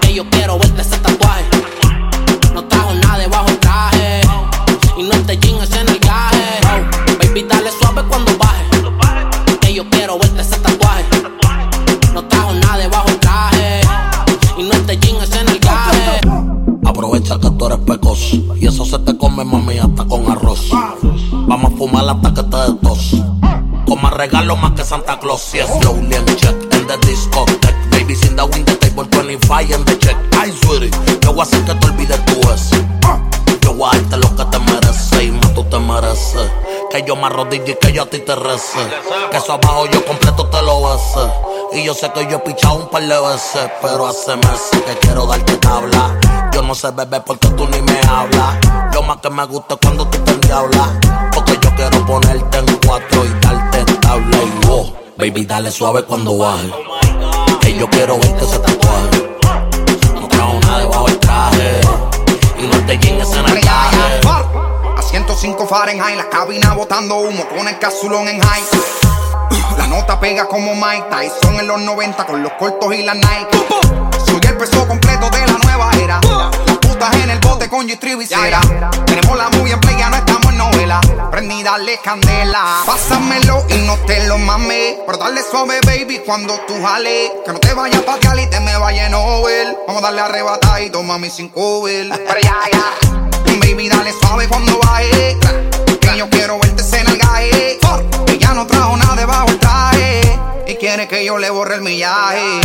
Que 0.00 0.14
yo 0.14 0.28
quiero 0.30 0.58
verte 0.58 0.82
ese 0.82 0.96
tatuaje. 0.98 1.44
No 2.52 2.64
trajo 2.64 2.94
nada 2.94 3.18
debajo 3.18 3.48
el 3.48 3.58
traje. 3.58 4.20
Y 4.96 5.02
no 5.02 5.16
te 5.26 5.38
chingas 5.38 5.70
en 5.72 5.88
el 5.88 5.98
gaje. 5.98 6.60
Baby, 7.20 7.46
dale 7.48 7.70
suave 7.70 8.02
cuando 8.08 8.36
baje. 8.38 8.64
Que 9.60 9.74
yo 9.74 9.88
quiero 9.90 10.18
verte 10.18 10.40
ese 10.40 10.56
tatuaje. 10.58 11.04
No 12.12 12.24
trajo 12.24 12.52
nada 12.54 12.78
debajo 12.78 13.08
el 13.08 13.18
traje. 13.20 13.80
Y 14.58 14.62
no 14.62 14.76
te 14.86 14.98
chingas 14.98 15.30
en 15.32 15.48
el 15.48 15.58
gaje. 15.58 16.20
Aprovecha 16.84 17.38
que 17.38 17.50
tú 17.50 17.66
eres 17.66 17.78
pecoso. 17.78 18.36
Y 18.56 18.66
eso 18.66 18.84
se 18.84 18.98
te 19.00 19.16
come, 19.16 19.44
mami, 19.44 19.78
hasta 19.78 20.04
con 20.04 20.30
arroz. 20.30 20.70
Vamos 21.32 21.72
a 21.72 21.76
fumar 21.76 22.08
hasta 22.08 22.34
que 22.34 22.42
te 22.42 22.56
des 22.56 22.80
tos. 22.80 23.14
Coma 23.86 24.10
regalo 24.10 24.56
más 24.56 24.72
que 24.72 24.84
Santa 24.84 25.18
Claus. 25.18 25.42
Si 25.42 25.58
es 25.58 25.68
Lowland 25.84 26.36
Jet 26.36 26.74
en 26.74 27.00
disco. 27.00 27.44
Baby, 28.36 28.52
sin 28.52 28.64
the 28.64 28.74
table 28.76 29.04
25 29.04 29.74
en 29.74 29.84
the 29.84 29.98
check. 29.98 30.16
Ay, 30.38 30.52
sweetie, 30.62 30.90
yo 31.22 31.32
voy 31.32 31.40
a 31.40 31.42
hacer 31.44 31.64
que 31.64 31.74
te 31.74 31.86
olvides 31.86 32.24
tu 32.24 32.32
ex. 32.50 32.70
Yo 33.60 33.74
voy 33.74 33.88
a 33.92 33.98
darte 33.98 34.16
lo 34.16 34.36
que 34.36 34.44
te 34.44 34.58
mereces 34.58 35.22
y 35.22 35.30
más 35.30 35.54
tú 35.54 35.64
te 35.64 35.78
mereces. 35.78 36.50
Que 36.90 37.04
yo 37.06 37.16
me 37.16 37.26
arrodille 37.26 37.72
y 37.72 37.74
que 37.74 37.92
yo 37.92 38.02
a 38.02 38.06
ti 38.06 38.18
te 38.18 38.34
rece. 38.34 38.78
Que 39.30 39.36
eso 39.36 39.52
abajo 39.52 39.86
yo 39.86 40.04
completo 40.04 40.48
te 40.48 40.62
lo 40.62 40.82
bese. 40.82 41.32
Y 41.74 41.84
yo 41.84 41.94
sé 41.94 42.10
que 42.12 42.26
yo 42.28 42.36
he 42.36 42.40
pichado 42.40 42.74
un 42.76 42.88
par 42.88 43.02
de 43.02 43.20
veces, 43.20 43.70
pero 43.80 44.06
hace 44.06 44.36
meses 44.36 44.82
que 44.84 44.98
quiero 45.00 45.26
darte 45.26 45.56
tabla. 45.58 46.18
Yo 46.52 46.62
no 46.62 46.74
sé 46.74 46.90
beber 46.90 47.22
porque 47.24 47.48
tú 47.48 47.68
ni 47.68 47.80
me 47.82 48.00
hablas. 48.08 48.56
Lo 48.94 49.02
más 49.02 49.18
que 49.18 49.30
me 49.30 49.44
gusta 49.46 49.76
cuando 49.76 50.06
tú 50.08 50.18
te 50.18 50.32
endiablas. 50.32 50.88
Porque 51.34 51.58
yo 51.62 51.74
quiero 51.76 52.04
ponerte 52.04 52.58
en 52.58 52.66
cuatro 52.84 53.24
y 53.24 53.28
darte 53.40 53.84
tabla 54.00 54.36
y 54.36 54.66
wow. 54.66 54.92
Baby, 55.16 55.46
dale 55.46 55.70
suave 55.70 56.02
cuando 56.02 56.36
baje. 56.38 56.93
Yo 57.78 57.90
quiero 57.90 58.18
verte 58.18 58.44
ese 58.44 58.58
tatuaje. 58.58 59.08
Trajo 60.30 60.60
nada 60.60 60.78
debajo 60.78 61.06
del 61.06 61.18
traje. 61.18 61.80
Y 62.58 62.66
no 62.66 62.86
te 62.86 62.98
llegues 62.98 63.32
en 63.32 63.48
el 63.48 63.60
traje. 63.60 64.20
A 64.96 65.02
105 65.02 65.66
Fahrenheit, 65.66 66.16
la 66.16 66.28
cabina 66.28 66.72
botando 66.74 67.16
humo 67.16 67.44
con 67.48 67.66
el 67.66 67.78
casulón 67.78 68.28
en 68.28 68.40
high. 68.40 68.62
La 69.76 69.88
nota 69.88 70.20
pega 70.20 70.46
como 70.46 70.74
Mike 70.74 71.06
Tyson 71.10 71.58
en 71.58 71.66
los 71.66 71.80
90 71.80 72.26
con 72.26 72.42
los 72.42 72.52
cortos 72.52 72.94
y 72.94 73.02
la 73.02 73.14
Nike. 73.14 74.03
El 74.54 74.60
peso 74.60 74.86
completo 74.86 75.28
de 75.30 75.40
la 75.40 75.58
nueva 75.64 75.90
era. 76.00 76.20
Las 76.64 76.78
putas 76.78 77.12
en 77.16 77.28
el 77.28 77.40
bote 77.40 77.68
con 77.68 77.88
G-Tribu 77.88 78.22
y 78.22 78.26
cera. 78.28 78.60
Tenemos 79.04 79.36
la 79.36 79.48
muy 79.48 79.72
en 79.72 79.80
play, 79.80 79.96
ya 79.98 80.08
no 80.10 80.16
estamos 80.16 80.46
en 80.52 80.58
novela. 80.58 81.00
Prendí, 81.32 81.60
dale 81.64 81.98
candela. 81.98 82.84
Pásamelo 82.86 83.66
y 83.68 83.78
no 83.78 83.96
te 84.06 84.28
lo 84.28 84.38
mames. 84.38 84.98
Pero 85.04 85.18
dale 85.18 85.40
suave, 85.42 85.80
baby, 85.84 86.20
cuando 86.24 86.54
tú 86.68 86.74
jales. 86.80 87.32
Que 87.44 87.52
no 87.52 87.58
te 87.58 87.74
vayas 87.74 88.02
pa' 88.02 88.16
y 88.16 88.46
te 88.46 88.60
me 88.60 88.76
vaya 88.76 89.08
en 89.08 89.14
Over. 89.14 89.76
Vamos 89.88 90.04
a 90.04 90.06
darle 90.06 90.20
arrebatadito, 90.20 91.02
mami, 91.02 91.30
sin 91.30 91.48
cover. 91.48 92.10
Pero 92.10 92.40
ya, 92.40 92.56
ya. 92.72 93.58
Baby, 93.58 93.88
dale 93.88 94.12
suave 94.12 94.46
cuando 94.46 94.78
baje. 94.78 95.36
Que 96.00 96.16
yo 96.16 96.30
quiero 96.30 96.60
verte 96.60 96.84
en 96.96 97.08
el 97.08 97.18
gaje. 97.18 97.80
Ella 98.28 98.54
no 98.54 98.64
trajo 98.68 98.96
nada 98.96 99.16
debajo 99.16 99.48
el 99.48 99.58
traje. 99.58 100.23
Y 100.66 100.76
quiere 100.76 101.06
que 101.06 101.22
yo 101.26 101.36
le 101.36 101.50
borre 101.50 101.74
el 101.74 101.82
millaje. 101.82 102.60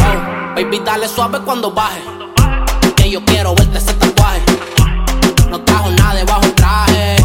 Baby, 0.56 0.82
dale 0.86 1.08
suave 1.08 1.40
cuando 1.42 1.72
baje. 1.72 2.02
Que 2.96 3.10
yo 3.10 3.24
quiero 3.26 3.54
verte 3.56 3.78
ese 3.78 3.94
tatuaje. 3.94 4.42
No 5.50 5.60
trajo 5.62 5.90
nada 5.92 6.16
debajo 6.16 6.42
el 6.44 6.54
traje. 6.56 7.18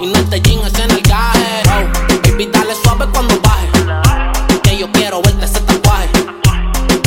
Y 0.00 0.06
no 0.06 0.16
este 0.18 0.40
jean 0.40 0.64
es 0.64 0.78
en 0.78 0.90
el 0.92 1.02
gaje. 1.02 1.62
Baby, 2.22 2.48
dale 2.52 2.74
suave 2.84 3.06
cuando 3.12 3.34
baje. 3.40 3.68
Que 4.62 4.78
yo 4.78 4.90
quiero 4.92 5.22
verte 5.22 5.44
ese 5.44 5.60
tatuaje. 5.60 6.08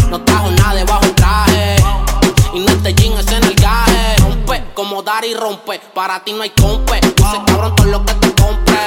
No 0.09 0.21
trajo 0.21 0.51
nada 0.51 0.73
debajo 0.73 1.05
el 1.05 1.15
traje. 1.15 1.77
Y 2.53 2.59
no 2.59 2.67
este 2.67 2.93
jean 2.95 3.17
es 3.17 3.31
en 3.31 3.43
el 3.45 3.55
gaje. 3.55 4.17
Rompe 4.17 4.63
como 4.73 5.01
dar 5.03 5.23
y 5.23 5.33
rompe. 5.35 5.79
Para 5.93 6.21
ti 6.25 6.33
no 6.33 6.41
hay 6.41 6.49
compe. 6.49 6.99
Dice 6.99 7.41
cabrón 7.45 7.75
todo 7.77 7.87
lo 7.87 8.05
que 8.05 8.13
te 8.15 8.33
compre. 8.33 8.77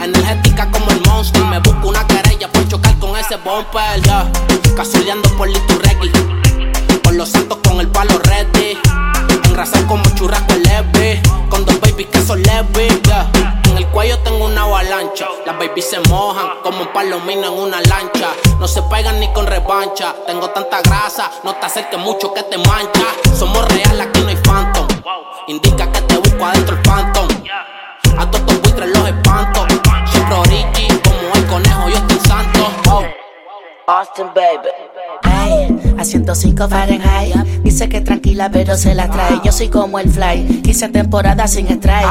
Energética 0.00 0.70
como 0.70 0.88
el 0.92 1.00
monster. 1.08 1.44
Me 1.46 1.58
busco 1.58 1.88
una 1.88 2.06
con 2.06 2.25
ese 3.26 3.36
bumper. 3.36 4.02
Yeah. 4.02 4.30
Cazuleando 4.76 5.28
por 5.36 5.48
Liturregui. 5.48 6.10
Por 7.02 7.14
los 7.14 7.28
santos 7.30 7.58
con 7.66 7.80
el 7.80 7.88
palo 7.88 8.18
ready. 8.24 8.78
Engrasado 9.44 9.86
como 9.86 10.04
churrasco 10.14 10.54
leve. 10.54 11.20
Con 11.48 11.64
dos 11.64 11.80
babies 11.80 12.08
que 12.08 12.20
son 12.20 12.42
leves. 12.42 13.02
Yeah. 13.02 13.30
En 13.70 13.78
el 13.78 13.86
cuello 13.88 14.18
tengo 14.20 14.44
una 14.44 14.62
avalancha. 14.62 15.26
Las 15.44 15.58
babies 15.58 15.90
se 15.90 16.00
mojan 16.08 16.46
como 16.62 16.82
un 16.82 16.92
palomino 16.92 17.46
en 17.48 17.52
una 17.52 17.80
lancha. 17.82 18.28
No 18.60 18.68
se 18.68 18.82
pegan 18.82 19.18
ni 19.18 19.32
con 19.32 19.46
revancha. 19.46 20.14
Tengo 20.26 20.50
tanta 20.50 20.80
grasa, 20.82 21.30
no 21.42 21.54
te 21.54 21.66
acerques 21.66 21.98
mucho 21.98 22.32
que 22.32 22.42
te 22.44 22.58
mancha. 22.58 23.06
Somos 23.36 23.66
real, 23.68 24.00
aquí 24.00 24.20
no 24.20 24.28
hay 24.28 24.36
phantom. 24.36 24.86
Indica 25.48 25.90
que 25.90 26.00
te 26.02 26.16
busco 26.16 26.44
adentro 26.44 26.76
el 26.76 26.82
phantom. 26.82 27.28
A 28.18 28.30
todos 28.30 28.52
los 28.52 28.62
buitres 28.62 28.88
los 28.88 29.08
espanto. 29.08 29.66
Siempre 30.10 30.34
origi, 30.36 30.88
como 31.02 31.34
el 31.34 31.46
conejo, 31.46 31.88
yo 31.88 31.96
estoy 31.96 32.15
out. 33.04 33.25
Austin, 33.88 34.26
baby. 34.34 34.68
Ey, 35.22 35.94
a 35.96 36.04
105 36.04 36.68
Fahrenheit. 36.68 37.36
Dice 37.62 37.88
que 37.88 38.00
tranquila, 38.00 38.50
pero 38.50 38.76
se 38.76 38.94
la 38.96 39.08
trae. 39.08 39.40
Yo 39.44 39.52
soy 39.52 39.68
como 39.68 40.00
el 40.00 40.10
fly. 40.10 40.60
Quise 40.62 40.88
temporada 40.88 41.46
sin 41.46 41.68
strike. 41.68 42.08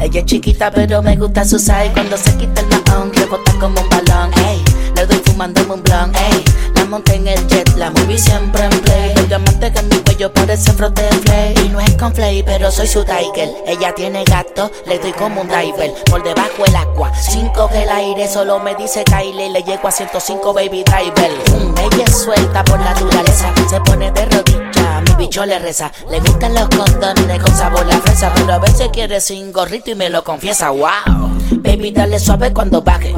Ella 0.00 0.20
es 0.20 0.24
chiquita, 0.24 0.70
pero 0.70 1.02
me 1.02 1.16
gusta 1.16 1.44
su 1.44 1.58
size. 1.58 1.90
Cuando 1.92 2.16
se 2.16 2.34
quita 2.38 2.62
el 2.62 2.68
mahón, 2.68 3.12
rebota 3.12 3.52
como 3.60 3.78
un 3.78 3.88
balón. 3.90 4.30
Ey, 4.46 4.64
le 4.96 5.04
doy 5.04 5.18
fumándome 5.18 5.74
un 5.74 5.82
blunt. 5.82 6.16
Ey, 6.16 6.44
la 6.74 6.84
monté 6.86 7.16
en 7.16 7.28
el 7.28 7.46
jet, 7.48 7.76
la 7.76 7.90
movie 7.90 8.16
siempre 8.18 8.64
en 8.64 8.80
play. 8.80 9.12
El 9.16 9.28
diamante 9.28 9.70
que 9.70 9.78
en 9.80 9.88
mi 9.88 9.96
cuello 9.98 10.32
parece 10.32 10.72
frote 10.72 11.02
de 11.02 11.10
flay. 11.10 11.54
Y 11.62 11.68
no 11.68 11.80
es 11.80 11.94
con 11.96 12.14
flay, 12.14 12.42
pero 12.42 12.70
soy 12.70 12.86
su 12.86 13.04
tiger. 13.04 13.50
Ella 13.66 13.94
tiene 13.94 14.24
gato, 14.24 14.70
le 14.86 14.98
doy 14.98 15.12
como 15.12 15.42
un 15.42 15.48
diver. 15.48 15.92
Por 16.10 16.22
debajo 16.22 16.64
el 16.66 16.74
agua, 16.74 17.12
cinco 17.14 17.68
que 17.68 17.82
el 17.82 17.90
aire 17.90 18.26
solo 18.28 18.58
me 18.60 18.74
dice 18.76 19.04
Kylie. 19.04 19.50
Le 19.50 19.62
llego 19.62 19.88
a 19.88 19.90
105 19.90 20.54
baby 20.54 20.84
driver. 20.84 21.17
Mm, 21.18 21.78
ella 21.78 22.04
es 22.06 22.18
suelta 22.22 22.64
por 22.64 22.78
naturaleza, 22.78 23.52
se 23.68 23.80
pone 23.80 24.10
de 24.12 24.24
rodilla. 24.26 25.00
Mi 25.06 25.14
bicho 25.26 25.44
le 25.44 25.58
reza, 25.58 25.90
le 26.10 26.20
gustan 26.20 26.54
los 26.54 26.68
condones 26.68 27.42
con 27.42 27.56
sabor 27.56 27.86
a 27.90 27.98
fresa. 28.00 28.32
Pero 28.34 28.54
a 28.54 28.58
veces 28.58 28.88
quiere 28.92 29.20
sin 29.20 29.52
gorrito 29.52 29.90
y 29.90 29.94
me 29.94 30.08
lo 30.10 30.22
confiesa. 30.22 30.70
Wow, 30.70 31.30
baby, 31.62 31.90
dale 31.90 32.18
suave 32.20 32.52
cuando 32.52 32.82
baje. 32.82 33.14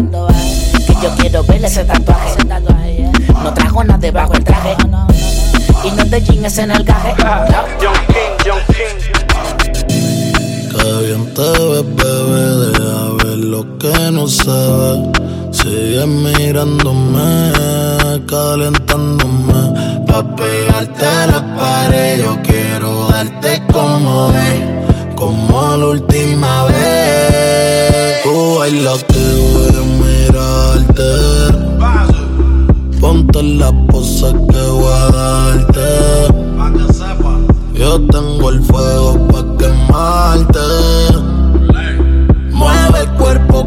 Que 0.87 0.95
yo 1.03 1.11
quiero 1.19 1.43
verle 1.45 1.67
ese 1.67 1.85
tatuaje. 1.85 2.37
No 3.43 3.55
trajo 3.55 3.85
nada 3.85 3.99
debajo 3.99 4.35
el 4.35 4.45
traje. 4.45 4.77
Y 5.85 5.91
no 5.93 6.07
te 6.07 6.21
jeans 6.21 6.59
en 6.59 6.71
el 6.71 6.85
gaje. 6.85 7.15
Que 10.71 11.07
bien 11.07 11.35
te 11.35 11.43
ves, 11.43 11.85
bebé, 11.97 12.43
deja 12.67 13.25
ver 13.25 13.39
lo 13.39 13.79
que 13.79 14.11
no 14.11 14.27
se 14.29 14.51
ve. 14.51 15.30
Sigue 15.71 16.05
mirándome, 16.05 17.53
calentándome. 18.27 19.61
Pa' 20.05 20.25
pegarte 20.35 21.07
a 21.07 21.27
la 21.29 21.57
pared, 21.57 22.25
yo 22.25 22.37
quiero 22.43 23.07
darte 23.07 23.63
como 23.73 24.33
vi, 24.33 25.15
como 25.15 25.77
la 25.77 25.87
última 25.87 26.65
vez. 26.65 28.21
Tú 28.25 28.57
bailas 28.59 29.05
que 29.05 29.25
voy 29.53 29.71
a 29.81 29.85
mirarte. 30.03 31.11
Ponte 33.01 33.41
la 33.41 33.71
pose 33.87 34.27
que 34.51 34.63
voy 34.73 34.93
a 34.93 35.07
darte. 35.19 35.89
Yo 37.75 38.01
tengo 38.07 38.51
el 38.51 38.61
fuego 38.65 39.29
pa' 39.29 39.57
quemarte. 39.57 40.67
Mueve 42.51 43.01
el 43.03 43.11
cuerpo 43.11 43.65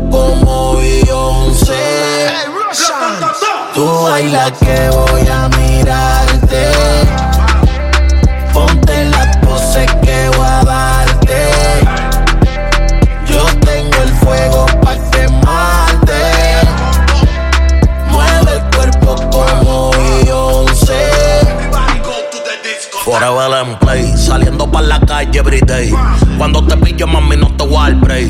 Tú 3.74 4.04
bailas 4.04 4.52
que 4.60 4.90
voy 4.90 5.28
a 5.28 5.50
mirarte. 5.58 6.72
Ponte 8.54 9.06
la 9.06 9.32
pose 9.42 9.88
que 10.04 10.30
voy 10.38 10.46
a 10.46 10.64
darte. 10.64 11.50
Yo 13.26 13.44
tengo 13.62 14.04
el 14.04 14.14
fuego 14.14 14.68
pa' 14.84 14.96
quemarte. 15.10 16.22
Mueve 18.12 18.52
el 18.54 18.76
cuerpo 18.76 19.16
como 19.32 19.92
Beyoncé. 19.92 21.10
Forever 23.04 23.66
en 23.66 23.80
play, 23.80 24.18
saliendo 24.18 24.72
para 24.72 24.86
la 24.86 25.00
calle 25.00 25.40
everyday. 25.40 25.92
Cuando 26.38 26.64
te 26.64 26.78
pillo, 26.78 27.08
mami, 27.08 27.38
no 27.38 27.52
te 27.58 27.66
voy 27.66 27.78
a 27.78 27.82
dar 27.82 27.96
break. 27.96 28.30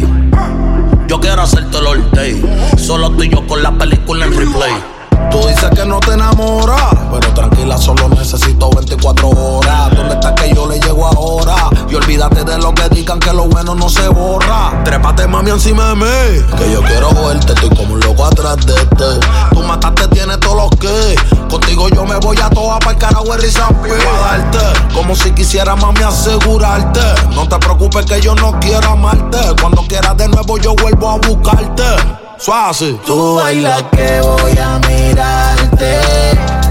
Yo 1.09 1.19
quiero 1.19 1.41
hacerte 1.41 1.79
el 1.79 1.87
all 1.87 2.11
day. 2.11 2.41
Solo 2.77 3.11
tú 3.11 3.23
y 3.23 3.29
yo 3.29 3.45
con 3.45 3.61
la 3.61 3.71
película 3.73 4.25
en 4.25 4.37
replay. 4.37 4.92
Tú 5.31 5.47
dices 5.47 5.69
que 5.71 5.85
no 5.85 5.99
te 5.99 6.13
enamoras, 6.13 6.95
pero 7.11 7.33
tranquila, 7.33 7.77
solo 7.77 8.07
necesito 8.09 8.69
24 8.69 9.29
horas. 9.29 9.95
¿Dónde 9.95 10.13
está 10.13 10.35
que 10.35 10.53
yo 10.53 10.67
le 10.67 10.79
llego 10.79 11.07
ahora? 11.07 11.55
Y 11.89 11.95
olvídate 11.95 12.43
de 12.43 12.57
lo 12.59 12.73
que 12.73 12.87
digan 12.89 13.19
que 13.19 13.33
lo 13.33 13.45
bueno 13.45 13.73
no 13.73 13.89
se 13.89 14.07
borra. 14.09 14.83
Trépate, 14.83 15.27
mami, 15.27 15.51
encima 15.51 15.89
de 15.89 15.95
mí. 15.95 16.55
Que 16.57 16.71
yo 16.71 16.81
quiero 16.83 17.09
verte, 17.13 17.53
estoy 17.53 17.69
como 17.69 17.95
un 17.95 17.99
loco 18.01 18.25
atrás 18.25 18.57
de 18.65 18.75
este. 18.75 19.19
Tú 19.53 19.63
mataste, 19.63 20.07
tienes 20.09 20.39
todo 20.39 20.55
lo 20.55 20.69
que. 20.69 21.15
Contigo 21.49 21.89
yo 21.89 22.05
me 22.05 22.17
voy 22.17 22.37
a 22.39 22.49
toa 22.49 22.79
para 22.79 22.91
el 22.91 22.97
carajo 22.97 23.35
de 23.35 23.47
a 23.49 24.19
darte. 24.27 24.93
Como 24.93 25.15
si 25.15 25.31
quisiera, 25.31 25.75
mami, 25.75 26.03
asegurarte. 26.03 27.01
No 27.33 27.47
te 27.47 27.57
preocupes 27.57 28.05
que 28.05 28.21
yo 28.21 28.35
no 28.35 28.59
quiero 28.59 28.91
amarte. 28.91 29.39
Cuando 29.59 29.81
quieras 29.87 30.15
de 30.17 30.27
nuevo, 30.27 30.57
yo 30.57 30.75
vuelvo 30.75 31.09
a 31.09 31.17
buscarte. 31.17 32.22
Suave. 32.43 32.99
Tú 33.05 33.35
bailas 33.35 33.83
que 33.95 34.19
voy 34.19 34.57
a 34.57 34.77
mirarte. 34.85 36.62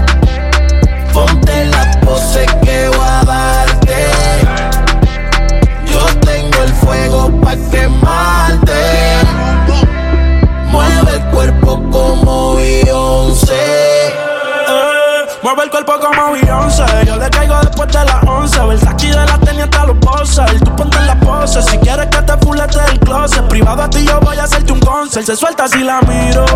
Se 25.23 25.37
suelta 25.37 25.69
si 25.69 25.81
la 25.83 26.01
miro. 26.01 26.52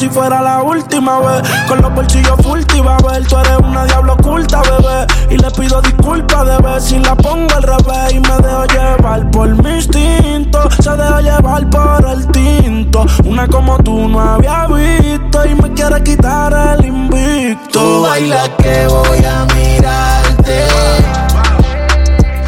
Si 0.00 0.08
fuera 0.08 0.40
la 0.40 0.62
última 0.62 1.20
vez. 1.20 1.42
Con 1.68 1.82
los 1.82 1.94
bolsillos 1.94 2.36
full 2.42 2.60
a 2.88 2.96
ver. 3.06 3.26
Tú 3.26 3.36
eres 3.36 3.58
una 3.58 3.84
diablo 3.84 4.14
oculta, 4.14 4.62
bebé. 4.62 5.06
Y 5.28 5.36
le 5.36 5.50
pido 5.50 5.82
disculpas 5.82 6.46
de 6.46 6.56
ver 6.58 6.80
si 6.80 6.98
la 6.98 7.14
pongo 7.14 7.54
al 7.54 7.62
revés. 7.62 8.14
Y 8.14 8.20
me 8.20 8.36
dejo 8.38 8.64
llevar 8.64 9.30
por 9.30 9.48
mi 9.62 9.74
instinto. 9.74 10.70
Se 10.82 10.90
deja 10.90 11.20
llevar 11.20 11.68
por 11.68 12.10
el 12.10 12.26
tinto. 12.28 13.04
Una 13.24 13.46
como 13.46 13.76
tú 13.78 14.08
no 14.08 14.20
había 14.20 14.66
visto. 14.68 15.44
Y 15.44 15.54
me 15.54 15.70
quiere 15.74 16.02
quitar 16.02 16.78
el 16.78 16.86
invicto. 16.86 17.78
Tú 17.78 18.02
baila 18.02 18.44
que 18.56 18.86
voy 18.86 19.18
a 19.18 19.44
mirarte. 19.54 20.64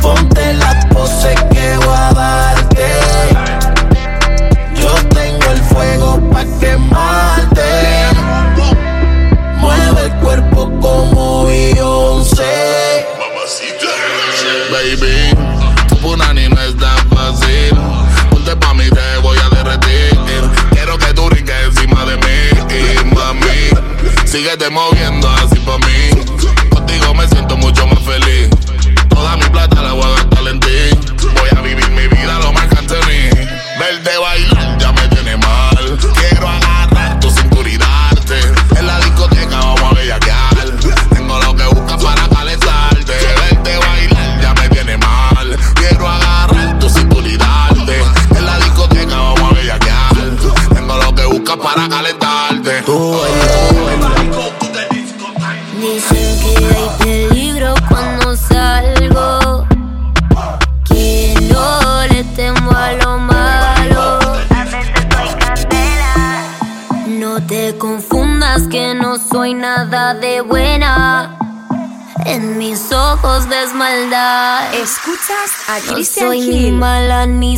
Ponte 0.00 0.54
la 0.54 0.88
pose 0.88 1.34
que 1.50 1.76
voy 1.76 1.96
a 1.96 2.12
darte. 2.14 2.88
Yo 4.74 4.94
tengo 5.10 5.50
el 5.50 5.62
fuego 5.64 6.18
pa' 6.30 6.44
quemarte. 6.58 7.21
te 24.62 24.70
moviendo 24.70 25.21
Escuchas 75.32 75.68
a 75.68 75.78
No 75.86 75.94
Christian 75.94 76.26
soy 76.28 76.40
ni 76.40 76.64
Hill. 76.66 76.72
mala 76.74 77.26
ni. 77.26 77.56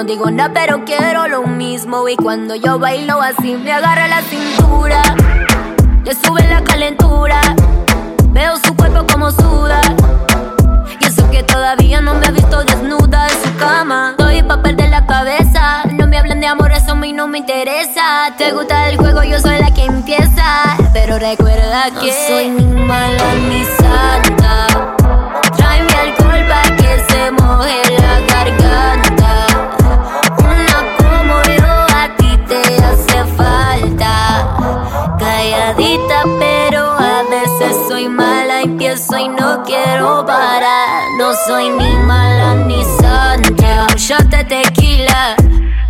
No 0.00 0.06
digo 0.06 0.30
nada, 0.30 0.50
pero 0.54 0.82
quiero 0.86 1.28
lo 1.28 1.42
mismo. 1.42 2.08
Y 2.08 2.16
cuando 2.16 2.54
yo 2.54 2.78
bailo 2.78 3.20
así, 3.20 3.54
me 3.54 3.70
agarra 3.70 4.08
la 4.08 4.22
cintura. 4.22 5.02
Le 6.02 6.14
sube 6.14 6.42
la 6.48 6.64
calentura. 6.64 7.38
Veo 8.28 8.56
su 8.64 8.74
cuerpo 8.74 9.04
como 9.12 9.30
suda. 9.30 9.82
Y 10.98 11.04
eso 11.04 11.30
que 11.30 11.42
todavía 11.42 12.00
no 12.00 12.14
me 12.14 12.26
ha 12.26 12.30
visto 12.30 12.64
desnuda 12.64 13.26
en 13.28 13.42
su 13.42 13.58
cama. 13.58 14.12
Estoy 14.12 14.42
pa' 14.42 14.62
perder 14.62 14.88
la 14.88 15.04
cabeza. 15.04 15.82
No 15.92 16.06
me 16.06 16.16
hablen 16.16 16.40
de 16.40 16.46
amor, 16.46 16.72
eso 16.72 16.92
a 16.92 16.94
mí 16.94 17.12
no 17.12 17.28
me 17.28 17.36
interesa. 17.36 18.34
Te 18.38 18.52
gusta 18.52 18.88
el 18.88 18.96
juego, 18.96 19.22
yo 19.22 19.38
soy 19.38 19.58
la 19.58 19.70
que 19.70 19.84
empieza. 19.84 20.78
Pero 20.94 21.18
recuerda 21.18 21.90
que 22.00 22.06
no 22.06 22.26
soy 22.26 22.48
ni 22.48 22.64
mala 22.64 23.34
ni 23.50 23.66
santa. 23.66 24.66
Tráeme 25.58 25.92
alcohol 25.92 26.46
pa' 26.48 26.74
que 26.76 27.04
se 27.10 27.30
moje 27.32 27.82
la 27.98 27.99
soy 38.00 38.08
mala. 38.08 38.62
Empiezo 38.62 39.18
y 39.18 39.28
no 39.28 39.62
quiero 39.64 40.24
parar. 40.24 41.02
No 41.18 41.32
soy 41.46 41.68
ni 41.70 41.92
mala 42.06 42.54
ni 42.54 42.82
santa. 42.84 43.86
Un 43.90 43.96
shot 43.96 44.24
de 44.24 44.44
tequila. 44.44 45.36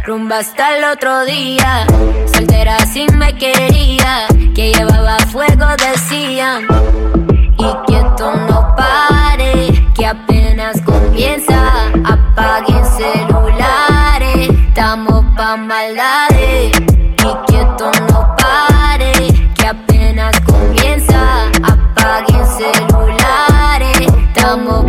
Rumba 0.04 0.38
hasta 0.38 0.76
el 0.76 0.84
otro 0.84 1.24
día. 1.24 1.86
Soltera 2.32 2.78
si 2.86 3.06
me 3.08 3.36
quería. 3.36 4.26
Que 4.54 4.72
llevaba 4.72 5.18
fuego, 5.30 5.66
decían. 5.76 6.66
Y 7.58 7.86
que 7.86 7.98
esto 7.98 8.32
no 8.48 8.74
pare. 8.76 9.88
Que 9.94 10.06
apenas 10.06 10.80
comienza. 10.82 11.72
Apaguen 12.04 12.84
celulares. 12.86 14.50
Estamos 14.68 15.24
pa' 15.36 15.56
maldades. 15.56 16.89
Estamos 24.40 24.79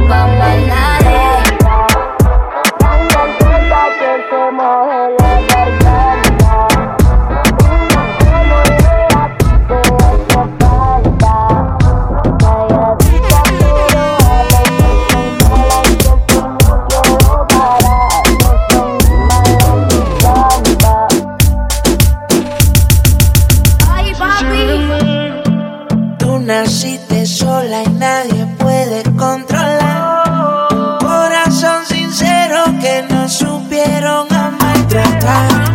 supieron 33.72 34.28
a 34.34 34.52
maltratar. 34.52 35.71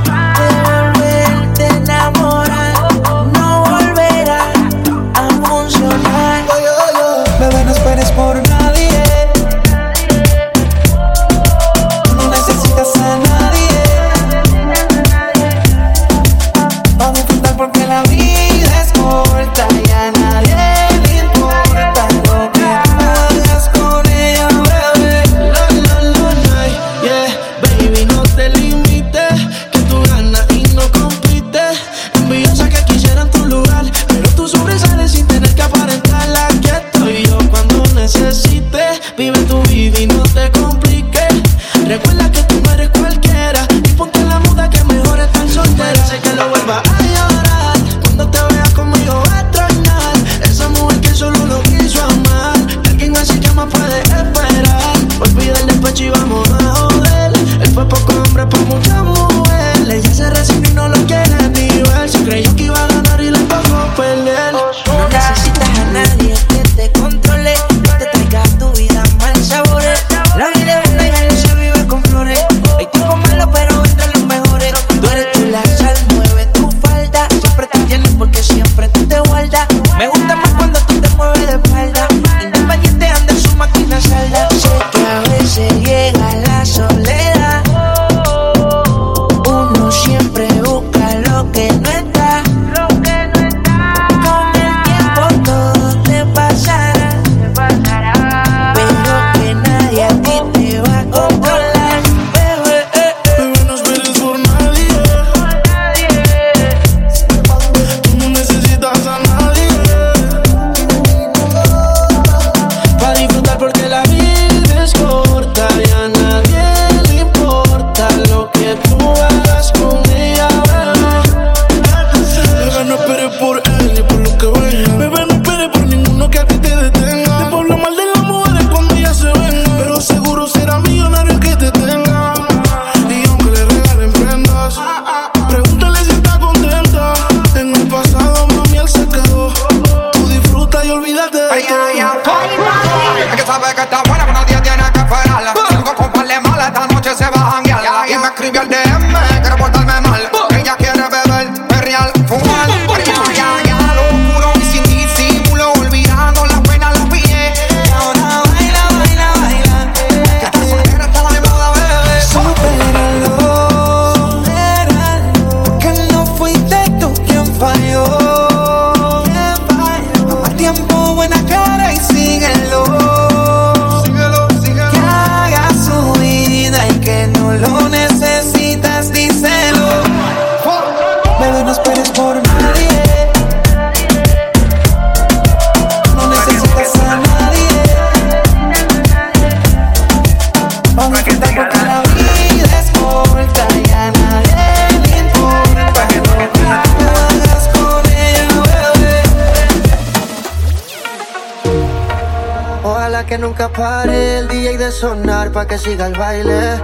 escapar 203.67 204.09
el 204.09 204.47
DJ 204.49 204.79
de 204.79 204.93
sonar 204.93 205.51
pa' 205.51 205.67
que 205.67 205.77
siga 205.77 206.07
el 206.07 206.15
baile. 206.15 206.81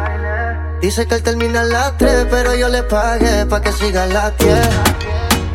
Dice 0.81 1.07
que 1.07 1.15
él 1.15 1.23
termina 1.23 1.61
a 1.61 1.65
las 1.65 1.97
3, 1.97 2.27
pero 2.29 2.55
yo 2.55 2.69
le 2.69 2.83
pagué 2.83 3.47
pa' 3.47 3.61
que 3.61 3.71
siga 3.73 4.03
a 4.03 4.07
las 4.07 4.37
10. 4.39 4.69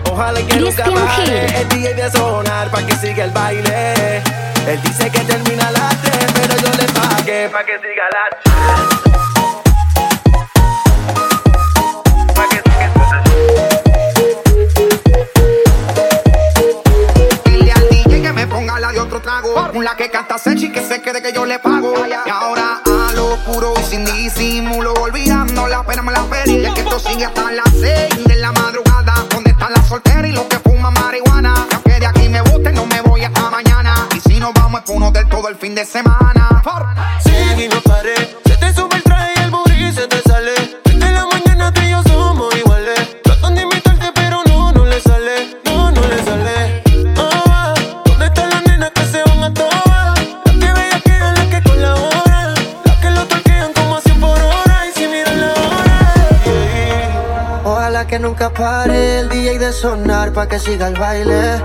Ojalá 0.10 0.40
que 0.42 0.56
nunca 0.58 0.86
pare 0.86 1.62
el 1.62 1.68
DJ 1.70 1.94
de 1.96 2.12
sonar 2.12 2.70
pa' 2.72 2.82
que 2.86 2.96
siga 2.96 3.26
el 3.26 3.32
baile. 3.32 4.18
Él 4.68 4.82
dice 4.84 5.10
que 5.10 5.20
termina 5.20 5.68
a 5.68 5.72
las 5.72 6.02
3, 6.02 6.16
pero 6.34 6.54
yo 6.64 6.72
le 6.82 6.88
pagué 6.94 7.50
pa' 7.50 7.64
que 7.66 7.78
siga 7.80 8.04
a 8.10 8.16
las 8.16 8.44
10. 8.46 8.47
el 58.56 59.28
DJ 59.30 59.60
de 59.60 59.74
sonar 59.74 60.32
pa' 60.32 60.48
que 60.48 60.58
siga 60.58 60.88
el 60.88 60.96
baile. 60.96 61.62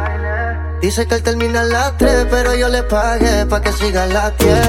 Dice 0.80 1.06
que 1.06 1.14
él 1.14 1.22
termina 1.22 1.60
a 1.60 1.64
las 1.64 1.96
3, 1.96 2.26
pero 2.28 2.54
yo 2.54 2.68
le 2.68 2.82
pagué 2.82 3.46
pa' 3.46 3.60
que 3.60 3.72
siga 3.72 4.02
a 4.02 4.06
las 4.06 4.36
10. 4.38 4.68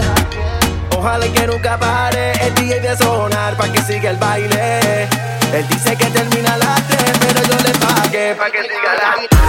Ojalá 0.95 1.25
que 1.25 1.47
nunca 1.47 1.77
pare 1.77 2.33
el 2.45 2.53
DJ 2.53 2.81
de 2.81 2.97
sonar 2.97 3.57
pa' 3.57 3.67
que 3.71 3.81
siga 3.81 4.11
el 4.11 4.17
baile. 4.17 5.03
Él 5.53 5.67
dice 5.67 5.95
que 5.95 6.05
termina 6.05 6.53
a 6.53 6.57
las 6.57 6.87
3, 6.87 7.01
pero 7.19 7.41
yo 7.47 7.57
le 7.63 7.73
pagué 7.79 8.35
pa' 8.35 8.51
que 8.51 8.61
siga 8.61 8.91
a 8.91 8.95
las 9.01 9.19
10. 9.31 9.42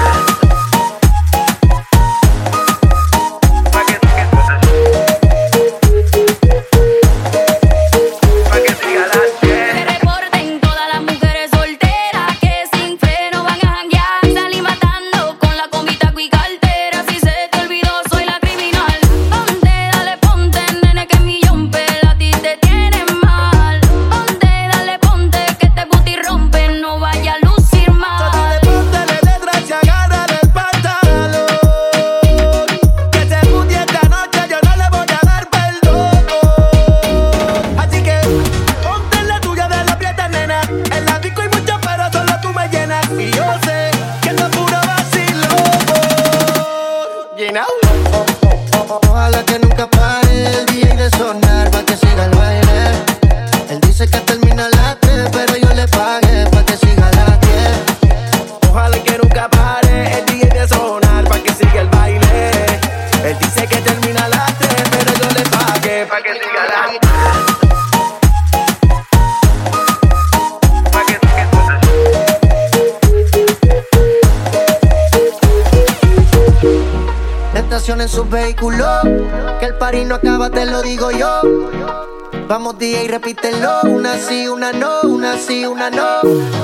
DJ, 82.79 83.09
repítelo, 83.09 83.83
una 83.85 84.17
sí, 84.19 84.49
una 84.49 84.73
no, 84.73 85.03
una 85.03 85.39
sí, 85.39 85.65
una 85.65 85.91
no. 85.91 86.64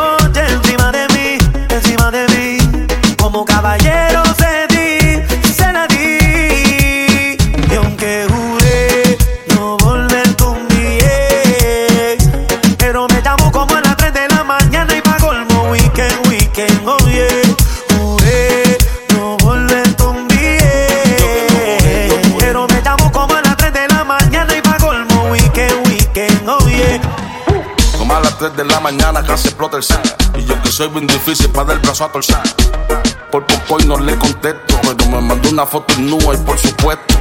Pidió 0.00 0.29
mañana 28.92 29.22
casi 29.22 29.48
explota 29.48 29.76
el 29.76 29.84
set. 29.84 30.16
Y 30.36 30.44
yo 30.44 30.60
que 30.62 30.70
soy 30.70 30.88
bien 30.88 31.06
difícil 31.06 31.48
para 31.50 31.68
dar 31.68 31.76
el 31.76 31.82
brazo 31.82 32.04
a 32.04 32.12
torcer. 32.12 32.38
Por 33.30 33.46
poco 33.46 33.80
y 33.80 33.86
no 33.86 33.96
le 33.98 34.16
contesto, 34.16 34.80
pero 34.82 35.10
me 35.10 35.20
mandó 35.20 35.48
una 35.50 35.64
foto 35.64 35.94
nua 35.98 36.34
y 36.34 36.38
por 36.38 36.58
supuesto. 36.58 37.14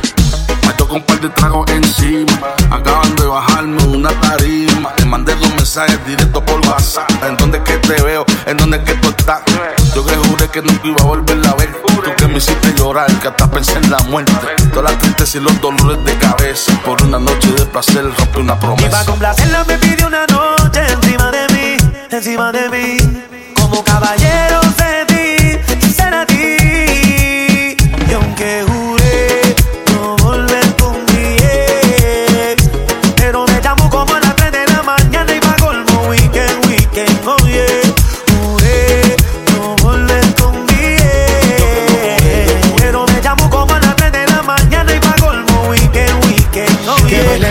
Me 0.65 0.73
tocó 0.73 0.95
un 0.95 1.03
par 1.03 1.19
de 1.19 1.29
tragos 1.29 1.69
encima. 1.69 2.31
Acaban 2.71 3.15
de 3.15 3.25
bajarme 3.25 3.83
una 3.83 4.09
tarima. 4.21 4.95
Te 4.95 5.05
mandé 5.05 5.35
dos 5.35 5.49
mensajes 5.49 6.03
directos 6.07 6.41
por 6.43 6.59
WhatsApp. 6.67 7.09
¿En 7.23 7.37
dónde 7.37 7.59
es 7.59 7.63
que 7.63 7.77
te 7.77 8.01
veo? 8.01 8.25
¿En 8.47 8.57
dónde 8.57 8.77
es 8.77 8.83
que 8.83 8.93
tú 8.95 9.09
estás? 9.09 9.41
Yo 9.93 10.03
que 10.05 10.15
juré 10.15 10.47
que 10.49 10.61
nunca 10.63 10.87
iba 10.87 11.01
a 11.01 11.05
volverla 11.05 11.51
a 11.51 11.55
ver. 11.55 11.69
Tú 12.03 12.11
que 12.17 12.27
me 12.27 12.37
hiciste 12.37 12.73
llorar, 12.75 13.11
que 13.19 13.27
hasta 13.27 13.49
pensé 13.51 13.77
en 13.77 13.91
la 13.91 13.99
muerte. 13.99 14.33
Todas 14.73 14.91
las 14.91 14.99
tristezas 15.01 15.35
y 15.35 15.39
los 15.41 15.61
dolores 15.61 16.03
de 16.03 16.17
cabeza. 16.17 16.71
Por 16.83 17.01
una 17.03 17.19
noche 17.19 17.51
de 17.51 17.65
placer 17.67 18.03
rompí 18.17 18.39
una 18.39 18.53
Y 18.53 18.55
pa' 18.55 18.59
promesa. 18.59 19.05
complacerla 19.05 19.63
me 19.65 19.77
pidió 19.77 20.07
una 20.07 20.25
noche 20.27 20.81
encima 20.93 21.29
de 21.31 21.47
mí, 21.53 21.58
encima 22.17 22.51
de 22.51 22.69
mí. 22.69 22.97
Como 23.53 23.83
caballero 23.83 24.61
di 25.07 25.57
quisiera 25.79 26.21
a 26.21 26.25
ti. 26.25 26.35
Y 28.07 28.13
aunque 28.13 28.63
juré 28.67 29.55
no 29.93 30.15
volver 30.17 30.75
con 30.77 31.05
bien, 31.05 32.57
pero 33.15 33.45
me 33.45 33.61
llamo 33.61 33.89
como 33.89 34.15
a 34.15 34.19
las 34.19 34.35
3 34.35 34.51
de 34.51 34.65
la 34.67 34.83
mañana 34.83 35.35
y 35.35 35.39
pa' 35.39 35.55
colmo 35.59 36.07
weekend, 36.09 36.65
weekend, 36.67 37.27
oh 37.27 37.37
yeah. 37.47 37.65
Juré 38.31 39.15
no 39.53 39.75
volver 39.77 40.33
con 40.35 40.65
bien, 40.65 40.97
pero 42.77 43.05
me 43.05 43.21
llamo 43.21 43.49
como 43.49 43.73
a 43.75 43.79
las 43.79 43.95
3 43.95 44.11
de 44.11 44.25
la 44.25 44.41
mañana 44.41 44.95
y 44.95 44.99
pa' 44.99 45.15
colmo 45.19 45.69
weekend, 45.69 46.25
weekend, 46.25 46.87
oh 46.87 47.07
yeah. 47.07 47.48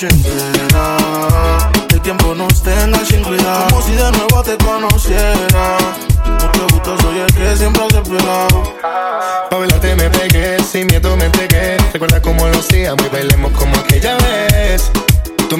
Noche 0.00 0.08
entera. 0.08 1.70
El 1.92 2.00
tiempo 2.00 2.34
nos 2.34 2.62
tenga 2.62 3.04
sin 3.04 3.22
cuidado. 3.22 3.68
Como 3.68 3.82
si 3.82 3.92
de 3.92 4.10
nuevo 4.12 4.42
te 4.42 4.56
conociera. 4.58 5.78
Mucho 6.24 6.66
gusto, 6.72 6.98
soy 7.00 7.18
el 7.20 7.34
que 7.34 7.56
siempre 7.56 7.82
has 7.84 7.94
esperado. 7.94 8.76
Pa' 9.50 9.56
bailarte 9.56 9.96
me 9.96 10.08
pegué, 10.10 10.62
sin 10.62 10.86
miedo 10.86 11.16
me 11.16 11.26
entregué. 11.26 11.76
Recuerda 11.92 12.22
cómo 12.22 12.46
lo 12.48 12.58
hacíamos 12.58 13.04
y 13.04 13.08
bailemos 13.08 13.52
como 13.52 13.76
aquella 13.76 14.16
vez. 14.16 14.90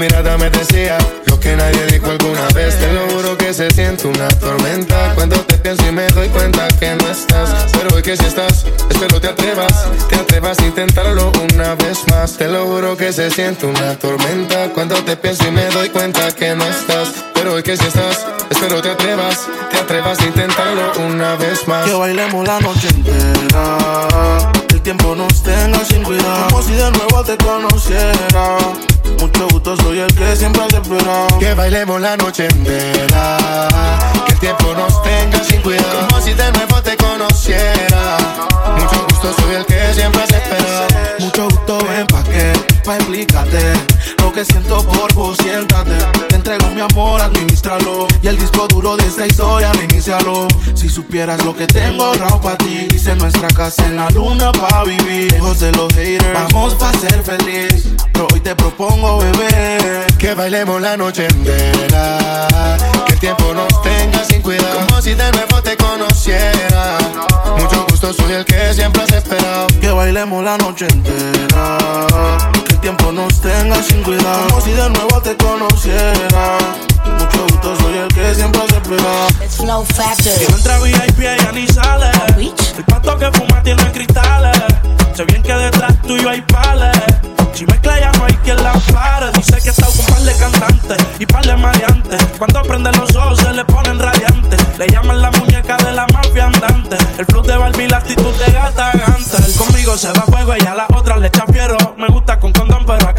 Mirada 0.00 0.38
me 0.38 0.48
decía 0.48 0.96
lo 1.26 1.38
que 1.38 1.54
nadie 1.54 1.84
dijo 1.88 2.06
alguna 2.06 2.48
vez. 2.54 2.74
Te 2.78 2.90
lo 2.90 3.06
juro 3.10 3.36
que 3.36 3.52
se 3.52 3.70
siente 3.70 4.06
una 4.06 4.28
tormenta. 4.28 5.14
Cuando 5.14 5.36
te 5.40 5.58
pienso 5.58 5.86
y 5.86 5.92
me 5.92 6.06
doy 6.06 6.26
cuenta 6.30 6.68
que 6.68 6.94
no 6.94 7.06
estás. 7.06 7.70
Pero 7.70 7.94
hoy 7.94 8.00
que 8.00 8.16
si 8.16 8.24
estás, 8.24 8.64
espero 8.88 9.20
te 9.20 9.28
atrevas. 9.28 9.86
Te 10.08 10.16
atrevas 10.16 10.58
a 10.58 10.64
intentarlo 10.64 11.30
una 11.52 11.74
vez 11.74 11.98
más. 12.08 12.38
Te 12.38 12.48
lo 12.48 12.64
juro 12.64 12.96
que 12.96 13.12
se 13.12 13.30
siente 13.30 13.66
una 13.66 13.94
tormenta. 13.98 14.70
Cuando 14.72 14.94
te 15.04 15.18
pienso 15.18 15.46
y 15.46 15.50
me 15.50 15.66
doy 15.66 15.90
cuenta 15.90 16.32
que 16.32 16.54
no 16.54 16.64
estás. 16.64 17.12
Pero 17.34 17.52
hoy 17.52 17.62
que 17.62 17.76
si 17.76 17.84
estás, 17.84 18.26
espero 18.48 18.80
te 18.80 18.92
atrevas. 18.92 19.48
Te 19.70 19.76
atrevas 19.76 20.18
a 20.18 20.24
intentarlo 20.24 20.92
una 21.06 21.36
vez 21.36 21.68
más. 21.68 21.84
Que 21.84 21.92
bailemos 21.92 22.48
la 22.48 22.58
noche 22.58 22.88
entera. 22.88 24.50
El 24.80 24.84
tiempo 24.84 25.14
nos 25.14 25.42
tenga 25.42 25.84
sin 25.84 26.02
cuidado. 26.02 26.48
Como 26.48 26.62
si 26.62 26.72
de 26.72 26.90
nuevo 26.90 27.22
te 27.22 27.36
conociera. 27.36 28.56
Mucho 29.20 29.46
gusto, 29.48 29.76
soy 29.76 29.98
el 29.98 30.14
que 30.14 30.34
siempre 30.34 30.62
has 30.62 30.72
esperado. 30.72 31.38
Que 31.38 31.52
bailemos 31.52 32.00
la 32.00 32.16
noche 32.16 32.46
entera. 32.46 33.68
Que 34.24 34.32
el 34.32 34.38
tiempo 34.38 34.72
nos 34.74 35.02
tenga 35.02 35.44
sin 35.44 35.60
cuidado. 35.60 36.08
Como 36.08 36.22
si 36.22 36.32
de 36.32 36.50
nuevo 36.52 36.80
te 36.80 36.96
conociera. 36.96 38.16
Mucho 38.74 39.06
gusto, 39.10 39.34
soy 39.42 39.56
el 39.56 39.66
que 39.66 39.92
siempre 39.92 40.22
has 40.22 40.30
esperado. 40.30 40.86
Mucho 41.18 41.44
gusto, 41.50 41.78
ven 41.86 42.06
pa' 42.06 42.22
que, 42.22 42.52
pa' 42.82 42.96
explícate 42.96 43.72
Que 44.34 44.44
siento 44.44 44.86
por 44.86 45.12
vos, 45.14 45.36
siéntate 45.42 45.90
Te 46.28 46.36
entrego 46.36 46.68
mi 46.70 46.80
amor, 46.80 47.20
administralo 47.20 48.06
Y 48.22 48.28
el 48.28 48.38
disco 48.38 48.68
duro 48.68 48.96
de 48.96 49.06
esta 49.06 49.26
historia, 49.26 49.72
inicialo 49.82 50.46
Si 50.74 50.88
supieras 50.88 51.44
lo 51.44 51.54
que 51.54 51.66
tengo 51.66 52.04
ahorrado 52.04 52.40
pa' 52.40 52.56
ti 52.56 52.86
Hice 52.94 53.16
nuestra 53.16 53.48
casa 53.48 53.84
en 53.86 53.96
la 53.96 54.08
luna 54.10 54.52
pa' 54.52 54.84
vivir 54.84 55.32
Lejos 55.32 55.58
de 55.60 55.72
los 55.72 55.92
haters, 55.94 56.32
vamos 56.32 56.74
pa' 56.74 56.92
ser 56.92 57.22
feliz 57.24 57.88
Pero 58.12 58.28
hoy 58.32 58.40
te 58.40 58.54
propongo, 58.54 59.18
bebé 59.18 60.06
Que 60.16 60.34
bailemos 60.34 60.80
la 60.80 60.96
noche 60.96 61.26
entera. 61.26 62.76
Que 63.06 63.12
el 63.14 63.18
tiempo 63.18 63.52
nos 63.52 63.82
tenga 63.82 64.24
sin 64.24 64.42
cuidado. 64.42 64.86
Como 64.86 65.02
si 65.02 65.14
de 65.14 65.32
nuevo 65.32 65.62
te 65.62 65.76
conociera. 65.76 66.98
Gusto, 68.00 68.22
soy 68.22 68.32
el 68.32 68.44
que 68.46 68.72
siempre 68.72 69.02
has 69.02 69.12
esperado. 69.12 69.66
Que 69.80 69.90
bailemos 69.90 70.42
la 70.42 70.56
noche 70.56 70.86
entera. 70.86 71.76
Que 72.64 72.72
el 72.72 72.80
tiempo 72.80 73.12
nos 73.12 73.40
tenga 73.42 73.82
sin 73.82 74.02
cuidado. 74.02 74.48
Como 74.48 74.60
si 74.62 74.70
de 74.70 74.88
nuevo 74.88 75.20
te 75.20 75.36
conociera 75.36 76.58
gusto, 77.42 77.76
soy 77.80 77.98
el 77.98 78.08
que 78.08 78.34
siempre 78.34 78.62
has 78.62 78.72
esperado 78.72 79.28
Flow 79.50 79.84
Factor. 79.84 80.32
Si 80.32 80.50
no 80.50 80.56
entra 80.56 80.78
VIP, 80.78 81.20
ella 81.20 81.52
ni 81.52 81.66
sale. 81.68 82.10
El 82.76 82.84
pato 82.84 83.16
que 83.18 83.30
fuma 83.32 83.62
tiene 83.62 83.92
cristales. 83.92 84.56
Sé 85.14 85.24
bien 85.24 85.42
que 85.42 85.54
detrás 85.54 86.00
tuyo 86.02 86.28
hay 86.30 86.40
pales. 86.42 86.96
Si 87.52 87.66
mezcla 87.66 88.00
ya 88.00 88.12
no 88.12 88.24
hay 88.24 88.34
quien 88.44 88.62
la 88.62 88.72
pare. 88.92 89.32
Dice 89.36 89.58
que 89.62 89.70
está 89.70 89.86
con 89.86 90.06
par 90.06 90.22
de 90.22 90.32
cantantes 90.34 90.98
y 91.18 91.26
par 91.26 91.44
de 91.44 91.56
maleantes. 91.56 92.24
Cuando 92.38 92.62
prenden 92.62 92.96
los 92.98 93.14
ojos 93.16 93.38
se 93.38 93.52
le 93.52 93.64
ponen 93.64 93.98
radiantes. 93.98 94.78
Le 94.78 94.86
llaman 94.88 95.20
la 95.20 95.30
muñeca 95.32 95.76
de 95.76 95.92
la 95.92 96.06
mafia 96.12 96.46
andante. 96.46 96.96
El 97.18 97.26
flow 97.26 97.42
de 97.42 97.56
Barbie, 97.56 97.88
la 97.88 97.98
actitud 97.98 98.34
de 98.34 98.52
gata 98.52 98.92
gante. 98.92 99.36
Él 99.36 99.54
conmigo 99.56 99.98
se 99.98 100.12
da 100.12 100.22
fuego 100.22 100.54
y 100.56 100.66
a 100.66 100.74
la 100.74 100.86
otra 100.96 101.16
le 101.16 101.26
echa 101.26 101.44
fiero. 101.52 101.76
Me 101.98 102.08
gusta 102.08 102.38
con 102.38 102.52
condón, 102.52 102.84
pero 102.86 103.08
a 103.08 103.14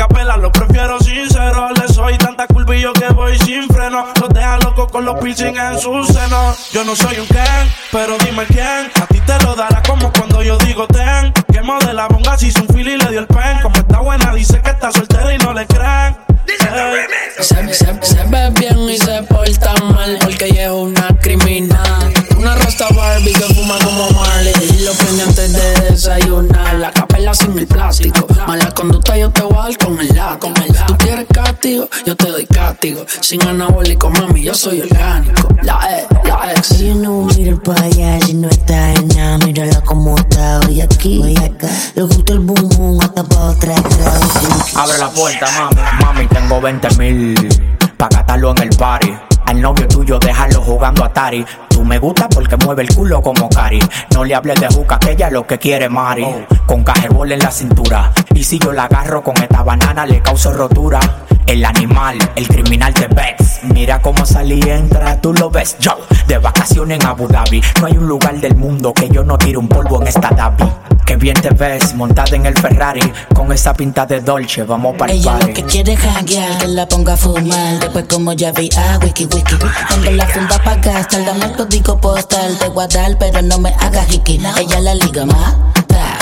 curvillo 2.82 2.94
que 2.94 3.14
voy 3.14 3.38
sin 3.40 3.68
freno. 3.70 4.06
Los 4.20 4.30
deja 4.30 4.58
locos 4.60 4.92
con 4.92 5.06
los 5.06 5.16
piercing 5.20 5.56
en 5.58 5.80
sus 5.80 6.08
senos. 6.08 6.70
Yo 6.72 6.84
no 6.84 6.96
soy 6.96 7.20
un 7.20 7.28
Ken, 7.28 7.72
pero 7.92 8.18
dime 8.26 8.46
quién. 8.48 8.92
A 9.02 9.06
ti 9.08 9.20
te 9.22 9.38
lo 9.44 9.56
dará 9.56 9.82
como 9.84 10.12
cuando 10.12 10.42
yo 10.42 10.58
digo 10.60 10.88
ten. 10.88 11.32
Que 11.52 11.62
modela 11.62 12.08
bonga 12.08 12.38
si 12.38 12.48
hizo 12.48 12.62
un 12.62 12.68
feel 12.70 12.88
y 12.88 12.98
le 12.98 13.08
dio 13.10 13.20
el 13.20 13.28
pen. 13.28 13.60
Como 13.62 13.76
está 13.76 14.00
buena, 14.00 14.34
dice 14.34 14.60
que 14.62 14.70
está 14.72 14.92
soltera 14.92 15.34
y 15.34 15.38
no 15.40 15.54
le 15.54 15.66
creen. 15.68 16.18
Ey. 16.48 17.44
Se, 17.44 17.74
se- 17.74 18.00
se 18.02 18.24
ve 18.26 18.50
bien 18.60 18.80
y 18.90 18.98
se 18.98 19.22
porta 19.24 19.74
mal 19.84 20.18
porque 20.22 20.46
ella 20.46 20.66
es 20.66 20.72
una 20.72 21.08
criminal. 21.22 22.14
Una 22.38 22.56
rasta 22.56 22.88
Barbie 22.90 23.34
que 23.34 23.54
fuma 23.54 23.78
como 23.84 24.10
Marley 24.12 24.54
y 24.78 24.84
lo 24.84 24.92
prende 24.94 25.24
antes 25.24 25.54
de 25.54 25.72
desayunar. 25.92 26.76
La 26.76 26.92
capela 26.92 27.34
sin 27.34 27.58
el 27.58 27.68
plástico. 27.68 28.26
Mala 28.48 28.72
conducta 28.72 29.16
yo 29.18 29.30
te 29.30 29.42
voy 29.42 29.56
a 29.58 29.62
dar 29.64 29.78
con 29.78 30.00
el 30.00 30.08
látigo. 30.16 30.48
Tú 30.50 30.54
quieres 30.56 30.71
castigo, 31.62 31.88
yo 32.06 32.16
te 32.16 32.28
doy 32.28 32.46
castigo. 32.48 33.06
Sin 33.22 33.48
anabólico, 33.48 34.10
mami, 34.10 34.42
yo 34.42 34.54
soy 34.54 34.82
orgánico. 34.82 35.48
La 35.62 35.80
E, 35.92 36.08
la 36.28 36.54
ex. 36.54 36.80
You 36.80 36.96
know, 36.96 37.28
mira 37.38 37.56
para 37.58 37.84
allá, 37.84 38.20
si 38.26 38.34
no 38.34 38.50
está 38.50 38.94
en 38.94 39.08
nada, 39.10 39.38
mírala 39.46 39.82
como 39.82 40.18
está 40.18 40.60
hoy 40.66 40.82
aquí, 40.82 41.22
hoy 41.22 41.36
acá. 41.38 41.68
Le 41.94 42.02
gusta 42.04 42.34
el 42.34 42.40
boom 42.40 42.68
boom, 42.70 43.00
hasta 43.02 43.24
pa' 43.24 43.52
otra 43.52 43.78
atrás. 43.78 44.76
Abre 44.76 44.98
la 44.98 45.10
puerta, 45.12 45.46
mami. 45.52 46.04
Mami, 46.04 46.28
tengo 46.28 46.60
20 46.60 46.90
mil. 46.98 47.50
Pa' 47.98 48.10
gastarlo 48.10 48.52
en 48.52 48.64
el 48.64 48.70
party. 48.70 49.14
Al 49.46 49.62
novio 49.62 49.88
tuyo, 49.88 50.18
déjalo 50.18 50.62
jugando 50.62 51.04
Atari. 51.04 51.46
Tú 51.82 51.88
me 51.88 51.98
gusta 51.98 52.30
porque 52.30 52.56
mueve 52.58 52.84
el 52.84 52.94
culo 52.94 53.24
como 53.24 53.50
Cari. 53.50 53.80
No 54.14 54.24
le 54.24 54.36
hables 54.36 54.62
de 54.62 54.68
juca, 54.68 55.00
que 55.00 55.14
ella 55.14 55.32
lo 55.32 55.48
que 55.48 55.58
quiere, 55.58 55.90
Mari. 55.90 56.28
Con 56.68 56.84
cajebol 56.84 57.32
en 57.32 57.40
la 57.40 57.50
cintura. 57.50 58.14
Y 58.36 58.44
si 58.44 58.60
yo 58.60 58.72
la 58.72 58.84
agarro 58.84 59.24
con 59.24 59.36
esta 59.42 59.64
banana, 59.64 60.06
le 60.06 60.22
causo 60.22 60.54
rotura. 60.54 61.00
El 61.48 61.66
animal, 61.66 62.20
el 62.36 62.48
criminal 62.48 62.94
de 62.94 63.08
Bex. 63.08 63.62
Mira 63.64 64.00
cómo 64.00 64.28
salí 64.28 64.62
entra, 64.62 65.20
tú 65.20 65.34
lo 65.34 65.50
ves. 65.50 65.76
Yo, 65.80 65.98
de 66.28 66.38
vacaciones 66.38 67.00
en 67.00 67.08
Abu 67.08 67.28
Dhabi. 67.28 67.64
No 67.80 67.88
hay 67.88 67.98
un 67.98 68.08
lugar 68.08 68.40
del 68.40 68.56
mundo 68.56 68.94
que 68.94 69.10
yo 69.10 69.24
no 69.24 69.40
tire 69.40 69.58
un 69.58 69.68
polvo 69.68 70.00
en 70.04 70.08
esta 70.08 70.30
Davi. 70.30 70.91
Que 71.12 71.18
bien 71.18 71.36
te 71.42 71.50
ves, 71.50 71.94
montada 71.94 72.38
en 72.38 72.46
el 72.46 72.54
Ferrari. 72.58 73.02
Con 73.36 73.52
esa 73.52 73.74
pinta 73.74 74.06
de 74.06 74.22
Dolce, 74.22 74.64
vamos 74.64 74.96
para 74.96 75.12
el 75.12 75.20
Ella 75.20 75.34
lo 75.34 75.40
party. 75.40 75.54
que 75.56 75.64
quiere 75.66 75.92
es 75.92 76.00
janguear, 76.00 76.58
que 76.60 76.68
la 76.70 76.88
ponga 76.88 77.16
a 77.16 77.18
fumar. 77.18 77.80
Después 77.82 78.06
como 78.10 78.32
ya 78.32 78.54
vi 78.54 78.70
a 78.78 78.98
wiki 79.00 79.26
wiki. 79.26 79.56
Tengo 79.90 80.12
la 80.12 80.26
funda 80.28 80.64
pa' 80.64 80.76
gastar, 80.78 81.26
dame 81.26 81.48
el 81.48 81.52
código 81.52 82.00
postal 82.00 82.58
de 82.60 82.68
guardar, 82.70 83.18
pero 83.20 83.42
no 83.42 83.58
me 83.58 83.74
hagas 83.82 84.10
hiki. 84.10 84.40
Ella 84.58 84.80
la 84.80 84.96
liga 84.96 85.26
más, 85.26 85.58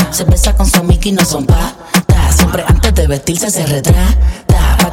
se 0.10 0.24
besa 0.24 0.56
con 0.56 0.66
su 0.66 0.84
Mickey, 0.84 1.12
no 1.12 1.24
son 1.24 1.46
pa. 1.46 1.72
Siempre 2.36 2.64
antes 2.68 2.92
de 2.96 3.06
vestirse 3.06 3.52
se 3.52 3.68
retrata. 3.68 4.49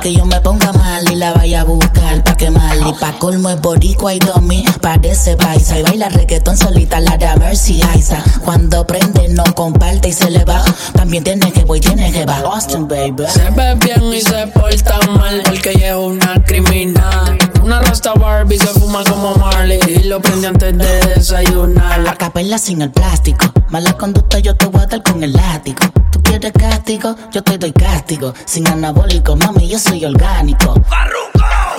Que 0.06 0.14
yo 0.14 0.24
me 0.24 0.40
ponga 0.40 0.72
mal 0.72 1.10
y 1.10 1.16
la 1.16 1.32
vaya 1.32 1.62
a 1.62 1.64
buscar 1.64 2.22
pa' 2.22 2.36
que 2.36 2.48
mal 2.48 2.78
Y 2.86 2.92
pa' 2.92 3.18
colmo 3.18 3.50
es 3.50 3.60
boricua 3.60 4.14
y 4.14 4.20
domi 4.20 4.64
Parece 4.80 5.34
paisa. 5.34 5.80
Y 5.80 5.82
baila 5.82 6.08
reggaetón 6.08 6.56
solita 6.56 7.00
La 7.00 7.16
de 7.16 7.26
Mercy 7.34 7.82
Aiza 7.82 8.22
Cuando 8.44 8.86
prende 8.86 9.26
no 9.30 9.42
comparte 9.56 10.10
y 10.10 10.12
se 10.12 10.30
le 10.30 10.44
va. 10.44 10.62
También 10.94 11.24
tiene 11.24 11.50
que 11.50 11.64
voy, 11.64 11.80
tiene 11.80 12.12
que 12.12 12.24
va. 12.24 12.36
Austin 12.36 12.86
baby. 12.86 13.24
Se 13.28 13.50
ve 13.50 13.74
bien 13.74 14.14
y 14.14 14.20
se 14.20 14.46
porta 14.46 15.00
mal 15.08 15.42
porque 15.44 15.72
ella 15.72 15.88
es 15.88 15.96
una 15.96 16.40
criminal. 16.44 17.55
Una 17.66 17.80
rasta 17.80 18.14
Barbie 18.14 18.60
se 18.60 18.68
fuma 18.68 19.02
como 19.02 19.34
Marley 19.34 19.80
y 19.88 20.04
lo 20.04 20.20
prende 20.20 20.46
antes 20.46 20.78
de 20.78 21.14
desayunar. 21.16 21.98
La 21.98 22.14
capela 22.14 22.58
sin 22.58 22.80
el 22.80 22.92
plástico. 22.92 23.52
Mala 23.70 23.94
conducta 23.94 24.38
yo 24.38 24.54
te 24.54 24.66
voy 24.66 24.82
a 24.82 24.86
dar 24.86 25.02
con 25.02 25.24
el 25.24 25.32
látigo. 25.32 25.80
Tú 26.12 26.22
quieres 26.22 26.52
castigo, 26.52 27.16
yo 27.32 27.42
te 27.42 27.58
doy 27.58 27.72
castigo. 27.72 28.34
Sin 28.44 28.68
anabólico, 28.68 29.34
mami, 29.34 29.66
yo 29.66 29.80
soy 29.80 30.04
orgánico 30.04 30.74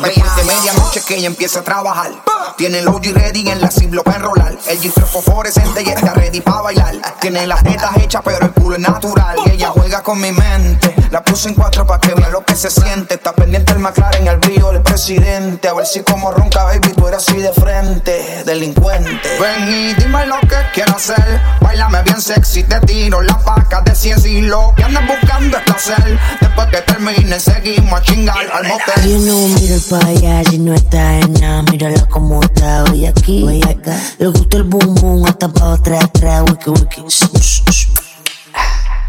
Después 0.03 0.35
de 0.35 0.43
medianoche 0.43 1.01
que 1.01 1.15
ella 1.15 1.27
empieza 1.27 1.59
a 1.59 1.63
trabajar. 1.63 2.11
Tiene 2.57 2.79
el 2.79 2.87
OG 2.87 3.13
ready 3.13 3.49
en 3.49 3.61
la 3.61 3.69
ciblo 3.69 4.03
para 4.03 4.17
enrolar. 4.17 4.57
El 4.67 4.79
G3 4.79 5.05
fosforescente 5.05 5.83
y 5.83 5.89
está 5.89 6.13
ready 6.13 6.41
para 6.41 6.61
bailar. 6.61 6.95
Tiene 7.19 7.45
las 7.45 7.63
tetas 7.63 7.95
hechas, 7.97 8.21
pero 8.25 8.45
el 8.45 8.51
culo 8.53 8.75
es 8.75 8.81
natural. 8.81 9.37
Y 9.45 9.51
ella 9.51 9.69
juega 9.69 10.01
con 10.01 10.19
mi 10.19 10.31
mente. 10.31 10.95
La 11.11 11.23
puse 11.23 11.49
en 11.49 11.55
cuatro 11.55 11.85
para 11.85 11.99
que 11.99 12.13
vea 12.13 12.29
lo 12.29 12.43
que 12.43 12.55
se 12.55 12.69
siente. 12.69 13.15
Está 13.15 13.33
pendiente 13.33 13.73
el 13.73 13.79
McLaren, 13.79 14.27
el 14.27 14.37
brillo 14.37 14.71
del 14.71 14.81
presidente. 14.81 15.67
A 15.67 15.73
ver 15.73 15.85
si 15.85 16.01
como 16.01 16.31
ronca, 16.31 16.63
baby, 16.63 16.93
tú 16.93 17.07
eres 17.07 17.27
así 17.27 17.37
de 17.37 17.53
frente. 17.53 18.43
Delincuente. 18.45 19.37
Ven 19.39 19.69
y 19.69 19.93
dime 19.93 20.25
lo 20.25 20.39
que 20.41 20.57
quiero 20.73 20.95
hacer. 20.95 21.41
Bailame 21.61 22.01
bien 22.03 22.21
sexy, 22.21 22.63
te 22.63 22.79
tiro 22.81 23.21
la 23.21 23.37
paca 23.39 23.81
de 23.81 23.95
100 23.95 24.25
y 24.25 24.41
lo 24.41 24.73
que 24.75 24.83
andas 24.83 25.03
buscando 25.07 25.57
es 25.57 25.63
placer. 25.63 26.19
Después 26.41 26.67
que 26.67 26.81
termine, 26.81 27.39
seguimos 27.39 27.99
a 27.99 28.03
chingar 28.03 28.51
al 28.51 28.67
motel. 28.67 29.07
You 29.07 29.21
know, 29.21 29.47
mira 29.47 29.75
allá, 29.95 30.43
si 30.43 30.57
no 30.57 30.73
está 30.73 31.19
en 31.19 31.33
nada, 31.33 31.61
mírala 31.71 32.05
como 32.07 32.41
está 32.41 32.83
hoy 32.85 33.05
aquí, 33.05 33.43
hoy 33.43 33.61
acá. 33.63 33.97
Le 34.19 34.27
gusta 34.27 34.57
el 34.57 34.63
boom 34.63 34.95
boom, 34.95 35.25
hasta 35.25 35.47
pa' 35.47 35.73
otra 35.73 35.99
atrás, 35.99 36.43
wiki 36.49 36.69
wiki. 36.69 37.03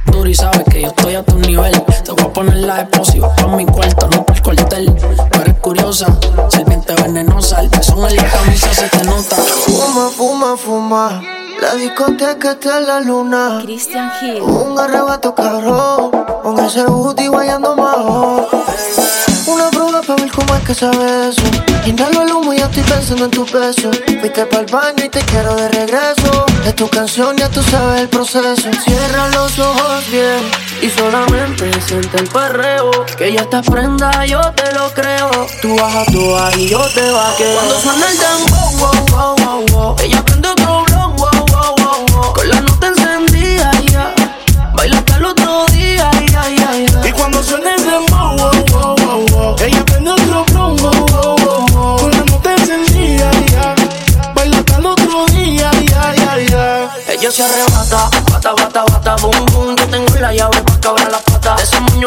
Duri 0.06 0.34
sabes 0.34 0.62
que 0.70 0.82
yo 0.82 0.88
estoy 0.88 1.16
a 1.16 1.22
tu 1.24 1.36
nivel. 1.38 1.72
Te 2.04 2.12
voy 2.12 2.24
a 2.24 2.32
poner 2.32 2.56
la 2.58 2.82
explosiva 2.82 3.34
pa' 3.34 3.48
mi 3.48 3.66
cuarto, 3.66 4.08
no 4.08 4.24
pa' 4.24 4.34
el 4.34 4.42
cuartel. 4.42 4.94
Tú 4.94 5.40
eres 5.40 5.54
poderosa, 5.54 6.06
serpiente 6.48 6.94
venenosa, 6.94 7.60
el 7.60 7.70
pezón 7.70 8.08
en 8.08 8.16
la 8.16 8.30
camisa 8.30 8.72
se 8.72 8.88
te 8.88 9.04
nota. 9.04 9.36
Fuma, 9.36 10.10
fuma, 10.10 10.56
fuma. 10.56 11.22
La 11.60 11.74
discoteca 11.74 12.52
está 12.52 12.78
en 12.78 12.86
la 12.86 13.00
luna. 13.00 13.60
Christian 13.64 14.12
Hill. 14.22 14.42
Un 14.42 14.78
arrebato 14.78 15.34
cabrón. 15.34 16.12
Con 16.42 16.58
ese 16.60 16.84
booty 16.84 17.26
guayando 17.26 17.74
majo. 17.74 18.48
Una 19.49 19.70
prueba 19.70 20.03
para 20.03 20.22
ver 20.22 20.30
cómo 20.30 20.55
es 20.57 20.62
que 20.62 20.74
sabe 20.74 21.30
eso. 21.30 21.40
Inhalo 21.86 22.20
el 22.22 22.32
humo 22.32 22.53
y 22.53 22.59
ya 22.59 22.66
estoy 22.66 22.82
pensando 22.82 23.24
en 23.24 23.30
tu 23.30 23.46
peso. 23.46 23.90
Fuiste 24.20 24.44
para 24.44 24.61
el 24.61 24.66
baño 24.66 25.05
y 25.07 25.09
te 25.09 25.20
quiero 25.20 25.57
de 25.57 25.68
regreso. 25.70 26.44
Es 26.66 26.76
tu 26.76 26.86
canción, 26.88 27.34
ya 27.34 27.49
tú 27.49 27.62
sabes 27.62 28.03
el 28.03 28.09
proceso. 28.11 28.70
Cierra 28.84 29.28
los 29.28 29.59
ojos 29.59 30.05
bien 30.12 30.42
y 30.82 30.90
solamente 30.90 31.70
siente 31.80 32.18
el 32.18 32.28
perreo. 32.28 32.90
Que 33.16 33.32
ya 33.32 33.40
estás 33.40 33.66
prenda, 33.66 34.26
yo 34.26 34.40
te 34.53 34.70
lo 34.74 34.92
creo. 34.92 35.30
Tú 35.62 35.74
bajas 35.76 36.07
tú 36.12 36.36
y 36.59 36.68
yo 36.68 36.80
te 36.94 37.11
vaqueo. 37.11 37.55
Cuando 37.55 37.80
suena 37.80 38.07
el 38.11 38.18
dembow, 38.18 38.70
wow, 38.76 39.07
wow, 39.11 39.36
wow, 39.36 39.66
wow. 39.72 39.96
Ella 40.03 40.22
prende 40.26 40.49
otro 40.51 40.84
blow, 40.84 41.11
wow, 41.16 41.46
wow, 41.46 41.74
wow, 41.78 42.07
wow. 42.12 42.32
Con 42.34 42.51
la 42.51 42.61
nota 42.61 42.88
encendida, 42.88 43.70
ya. 43.90 44.14
Baila 44.74 44.99
hasta 44.99 45.16
el 45.16 45.24
otro 45.24 45.64
día, 45.72 46.11
ya, 46.30 46.49
ya, 46.51 46.72
ya. 46.76 47.09
Y 47.09 47.12
cuando 47.12 47.42
suena 47.42 47.74
el 47.74 47.82
dembow, 47.82 48.36
wow, 48.36 48.57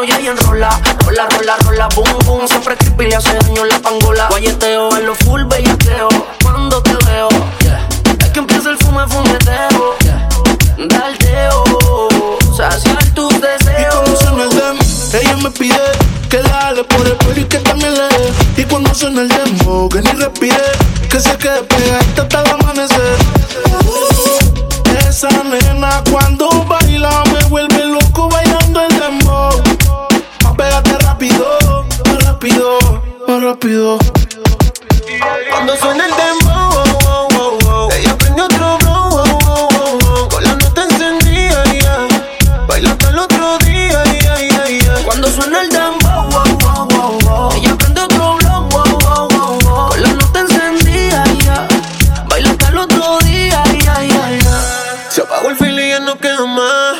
Ya 0.07 0.19
y 0.19 0.27
enrola, 0.27 0.69
rola, 1.05 1.27
rola, 1.29 1.55
rola, 1.63 1.87
boom, 1.95 2.09
boom. 2.25 2.47
Siempre 2.47 2.75
creepy 2.75 3.05
le 3.07 3.15
hace 3.15 3.33
daño 3.35 3.65
la 3.65 3.79
pangola. 3.79 4.27
Guayeteo 4.29 4.97
en 4.97 5.05
lo 5.05 5.13
full 5.15 5.43
bellaqueo. 5.43 6.09
Cuando 6.41 6.81
te 6.81 6.95
veo, 7.05 7.29
yeah. 7.61 7.87
es 8.19 8.29
que 8.29 8.39
empieza 8.39 8.71
el 8.71 8.77
fume, 8.79 9.07
fumeteo. 9.07 9.95
Yeah. 9.99 10.27
Daldeo, 10.87 11.63
saciar 12.57 13.05
tus 13.13 13.31
Y 13.33 13.41
deseos. 13.41 13.93
cuando 13.93 14.17
suena 14.17 14.43
el 14.43 14.49
dem, 14.49 14.77
ella 15.21 15.37
me 15.37 15.51
pide 15.51 15.77
que 16.29 16.41
dale 16.41 16.83
por 16.83 17.05
el 17.05 17.15
cuello 17.17 17.41
y 17.41 17.45
que 17.45 17.57
también 17.59 17.93
le 17.93 18.01
dé. 18.01 18.33
Y 18.57 18.63
cuando 18.63 18.93
suena 18.95 19.21
el 19.21 19.29
demo, 19.29 19.87
que 19.89 20.01
ni 20.01 20.11
respire, 20.13 20.71
que 21.09 21.19
se 21.19 21.37
quede 21.37 21.61
pegadita 21.63 22.23
hasta 22.23 22.41
el 22.41 22.49
amanecer. 22.51 23.17
Cuando 33.61 34.01
suena 35.77 36.05
el 36.05 36.11
dembow, 36.15 37.89
ella 37.91 38.17
prende 38.17 38.41
otro 38.41 38.77
blow, 38.79 40.29
con 40.29 40.43
la 40.43 40.55
nota 40.55 40.81
encendida, 40.81 41.63
ya. 41.65 42.07
baila 42.65 42.89
hasta 42.89 43.09
el 43.09 43.19
otro 43.19 43.59
día, 43.59 44.03
ya, 44.19 44.67
ya. 44.67 44.95
Cuando 45.05 45.29
suena 45.29 45.61
el 45.61 45.69
dembow, 45.69 47.51
ella 47.55 47.77
prende 47.77 48.01
otro 48.01 48.37
blow, 48.37 48.67
con 49.89 50.01
la 50.01 50.11
nota 50.11 50.39
encendida, 50.39 51.23
baila 52.29 52.49
hasta 52.49 52.67
el 52.69 52.77
otro 52.79 53.19
día. 53.19 53.63
Se 55.09 55.21
apagó 55.21 55.49
el 55.49 55.57
fil 55.57 55.79
y 55.79 55.89
ya 55.89 55.99
no 55.99 56.17
queda 56.17 56.45
más. 56.47 56.97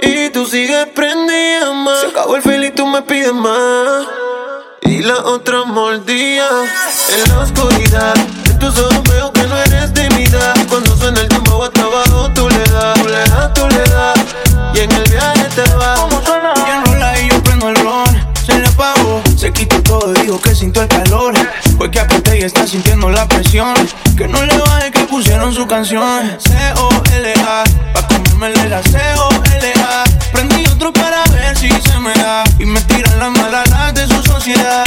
Y 0.00 0.30
tú 0.30 0.46
sigues 0.46 0.86
prendida 0.94 1.72
más. 1.72 2.02
Se 2.02 2.06
acabó 2.06 2.36
el 2.36 2.42
fil 2.42 2.62
y 2.62 2.70
tú 2.70 2.86
me 2.86 3.02
pides 3.02 3.32
más. 3.32 3.85
La 5.06 5.18
otra 5.18 5.62
mordía 5.62 6.48
en 7.14 7.28
la 7.28 7.38
oscuridad. 7.38 8.16
En 8.50 8.58
tus 8.58 8.76
ojos 8.76 9.02
veo 9.04 9.32
que 9.32 9.44
no 9.44 9.56
eres 9.56 9.94
de 9.94 10.10
mi. 10.10 10.26
Cuando 10.68 10.96
suena 10.96 11.20
el 11.20 11.28
tiempo 11.28 11.62
hasta 11.62 11.80
abajo, 11.80 12.28
tú 12.34 12.48
le 12.48 12.58
das, 12.58 13.00
tú 13.00 13.08
le 13.08 13.18
das, 13.18 13.54
tú 13.54 13.68
le 13.68 13.84
das. 13.84 14.18
Y 14.74 14.80
en 14.80 14.90
el 14.90 15.08
viaje 15.08 15.44
te 15.54 15.62
vas. 15.76 16.00
Como 16.00 16.20
suena? 16.22 16.52
Y 16.56 16.70
enrola 16.72 17.20
y 17.20 17.28
yo 17.28 17.40
prendo 17.44 17.68
el 17.68 17.76
ron. 17.76 18.34
Se 18.44 18.58
le 18.58 18.66
apagó, 18.66 19.22
se 19.36 19.52
quitó 19.52 19.80
todo 19.84 20.12
y 20.12 20.22
dijo 20.22 20.40
que 20.40 20.56
sintió 20.56 20.82
el 20.82 20.88
calor. 20.88 21.34
Fue 21.78 21.88
que 21.88 22.00
apreté 22.00 22.40
y 22.40 22.42
está 22.42 22.66
sintiendo 22.66 23.08
la 23.08 23.28
presión. 23.28 23.76
Que 24.18 24.26
no 24.26 24.44
le 24.44 24.58
baje 24.58 24.90
que 24.90 25.04
pusieron 25.04 25.54
su 25.54 25.68
canción. 25.68 26.36
C-O-L-A, 26.40 27.64
pa' 27.92 28.08
comérmele 28.08 28.68
la 28.68 28.82
C-O-L-A. 28.82 29.35
Otro 30.76 30.92
para 30.92 31.24
ver 31.32 31.56
si 31.56 31.70
se 31.70 31.98
me 32.00 32.12
da. 32.12 32.44
Y 32.58 32.66
me 32.66 32.78
tiran 32.82 33.18
las 33.18 33.30
malas 33.30 33.94
de 33.94 34.06
su 34.08 34.22
sociedad. 34.22 34.84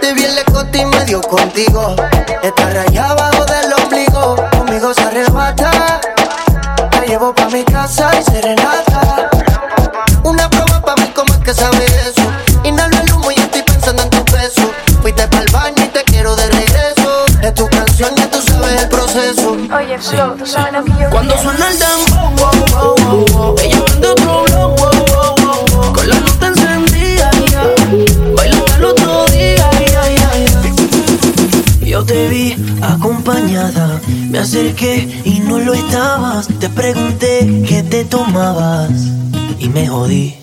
Te 0.00 0.14
vi 0.14 0.22
en 0.22 0.36
la 0.36 0.42
escote 0.42 0.78
y 0.78 0.86
medio 0.86 1.20
contigo. 1.22 1.96
Está 2.40 2.70
rayada 2.70 3.10
abajo 3.10 3.44
del 3.46 3.72
ombligo. 3.72 4.36
Conmigo 4.56 4.94
se 4.94 5.02
arrebata. 5.02 6.00
Te 6.92 7.06
llevo 7.08 7.34
pa' 7.34 7.48
mi 7.48 7.64
casa 7.64 8.12
y 8.16 8.30
serenata. 8.30 9.28
Una 10.22 10.48
prueba 10.48 10.80
pa' 10.82 10.94
mí, 10.94 11.10
¿cómo 11.16 11.34
es 11.34 11.40
que 11.40 11.52
sabe 11.52 11.84
eso? 11.84 12.22
Inhalo 12.62 12.96
el 13.00 13.12
humo 13.12 13.32
y 13.32 13.40
estoy 13.40 13.62
pensando 13.62 14.04
en 14.04 14.10
tu 14.10 14.24
beso. 14.32 14.70
Fuiste 15.02 15.26
para 15.26 15.42
el 15.42 15.50
baño 15.50 15.84
y 15.84 15.88
te 15.88 16.04
quiero 16.04 16.36
de 16.36 16.48
regreso. 16.48 17.24
Es 17.42 17.54
tu 17.54 17.68
canción, 17.70 18.14
ya 18.14 18.30
tú 18.30 18.40
sabes 18.40 18.82
el 18.82 18.88
proceso. 18.88 19.56
Oye, 19.76 19.98
Flo, 19.98 20.34
tú 20.38 20.46
sabes 20.46 20.74
lo 20.74 20.84
que 20.84 20.92
yo 21.02 21.10
Cuando 21.10 21.36
suena 21.38 21.68
el 21.70 21.78
dembow, 21.80 22.30
wow, 22.36 22.50
wow, 22.70 22.94
wow, 22.96 23.26
wow. 23.32 23.56
ella 23.64 23.84
prende 23.84 24.08
otro 24.08 24.44
blow, 24.44 24.76
wow, 24.76 24.97
te 32.08 32.28
vi 32.28 32.56
acompañada, 32.80 34.00
me 34.30 34.38
acerqué 34.38 35.22
y 35.24 35.40
no 35.40 35.58
lo 35.58 35.74
estabas. 35.74 36.48
Te 36.58 36.70
pregunté 36.70 37.62
qué 37.68 37.82
te 37.82 38.04
tomabas 38.06 38.90
y 39.58 39.68
me 39.68 39.86
jodí. 39.86 40.34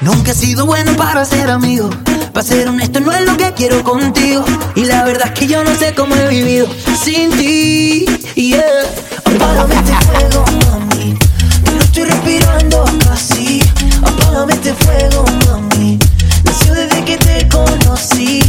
Nunca 0.00 0.32
he 0.32 0.34
sido 0.34 0.66
bueno 0.66 0.94
para 0.96 1.24
ser 1.24 1.48
amigo. 1.48 1.88
Para 2.32 2.44
ser 2.44 2.68
honesto, 2.68 2.98
no 2.98 3.12
es 3.12 3.24
lo 3.24 3.36
que 3.36 3.52
quiero 3.52 3.84
contigo. 3.84 4.44
Y 4.74 4.84
la 4.84 5.04
verdad 5.04 5.28
es 5.28 5.38
que 5.38 5.46
yo 5.46 5.62
no 5.62 5.74
sé 5.76 5.94
cómo 5.94 6.14
he 6.16 6.28
vivido 6.28 6.66
sin 7.02 7.30
ti. 7.30 8.04
Yeah. 8.34 8.60
Apágame 9.24 9.76
este 9.76 9.94
fuego, 10.06 10.44
mami. 10.66 11.16
No 11.72 11.80
estoy 11.80 12.04
respirando 12.04 12.84
casi. 13.08 13.62
Apágame 14.02 14.54
este 14.54 14.74
fuego, 14.74 15.24
mami. 15.46 15.98
Nació 16.44 16.74
desde 16.74 17.04
que 17.04 17.16
te 17.16 17.48
conocí. 17.48 18.42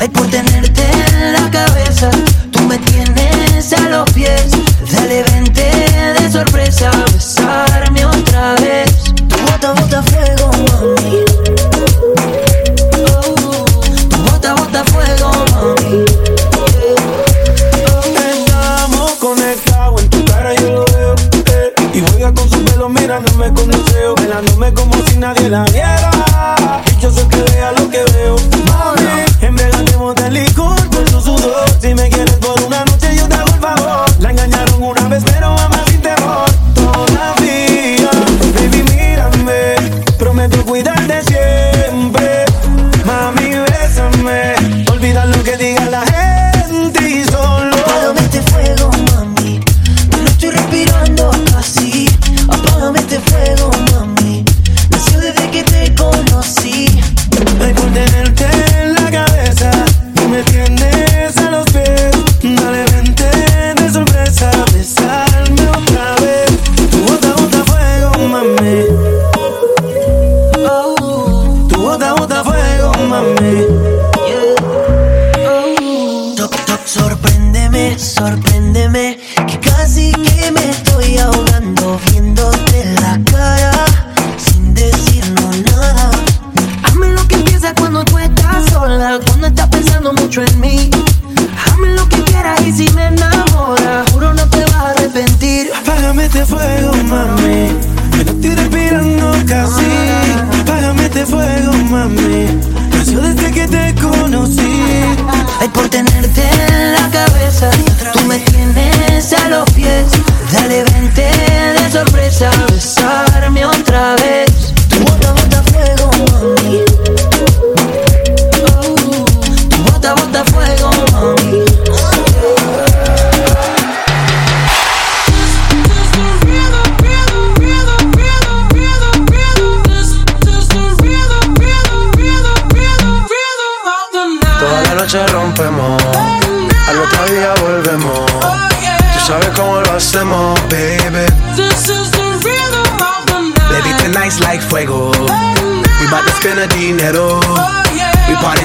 Ay, 0.00 0.08
por 0.08 0.26
tenerte 0.28 0.82
en 0.82 1.32
la 1.32 1.50
cabeza. 1.50 2.10
Tú 2.52 2.60
me 2.64 2.78
tienes 2.78 3.72
a 3.72 3.88
los 3.88 4.10
pies. 4.12 4.50
Dale, 4.92 5.22
vente 5.24 5.70
de 6.20 6.30
sorpresa. 6.32 6.90
Besarme 7.12 8.04
otra 8.06 8.54
vez. 8.56 8.90
Bota, 9.44 9.72
bota 9.72 10.02
fuego, 10.02 10.50
mami. 10.52 11.24
Oh, 12.96 13.64
bota, 14.30 14.54
bota 14.54 14.84
fuego, 14.84 15.30
mami. 15.52 16.04
Estamos 18.30 19.10
conectados, 19.14 20.02
en 20.02 20.10
tu 20.10 20.24
cara 20.24 20.54
yo 20.54 20.72
lo 20.72 20.84
veo. 20.84 21.14
eh. 21.46 21.74
Y 21.94 22.00
juega 22.00 22.32
con 22.32 22.48
su 22.48 22.64
pelo 22.64 22.88
mirándome 22.88 23.52
con 23.52 23.68
deseo. 23.70 24.14
Mirándome 24.20 24.72
como 24.74 24.92
si 25.08 25.16
nadie 25.16 25.48
la 25.48 25.64
viera. 25.64 26.10
Y 26.96 27.00
yo 27.02 27.10
lo 27.10 27.28
que 27.28 27.42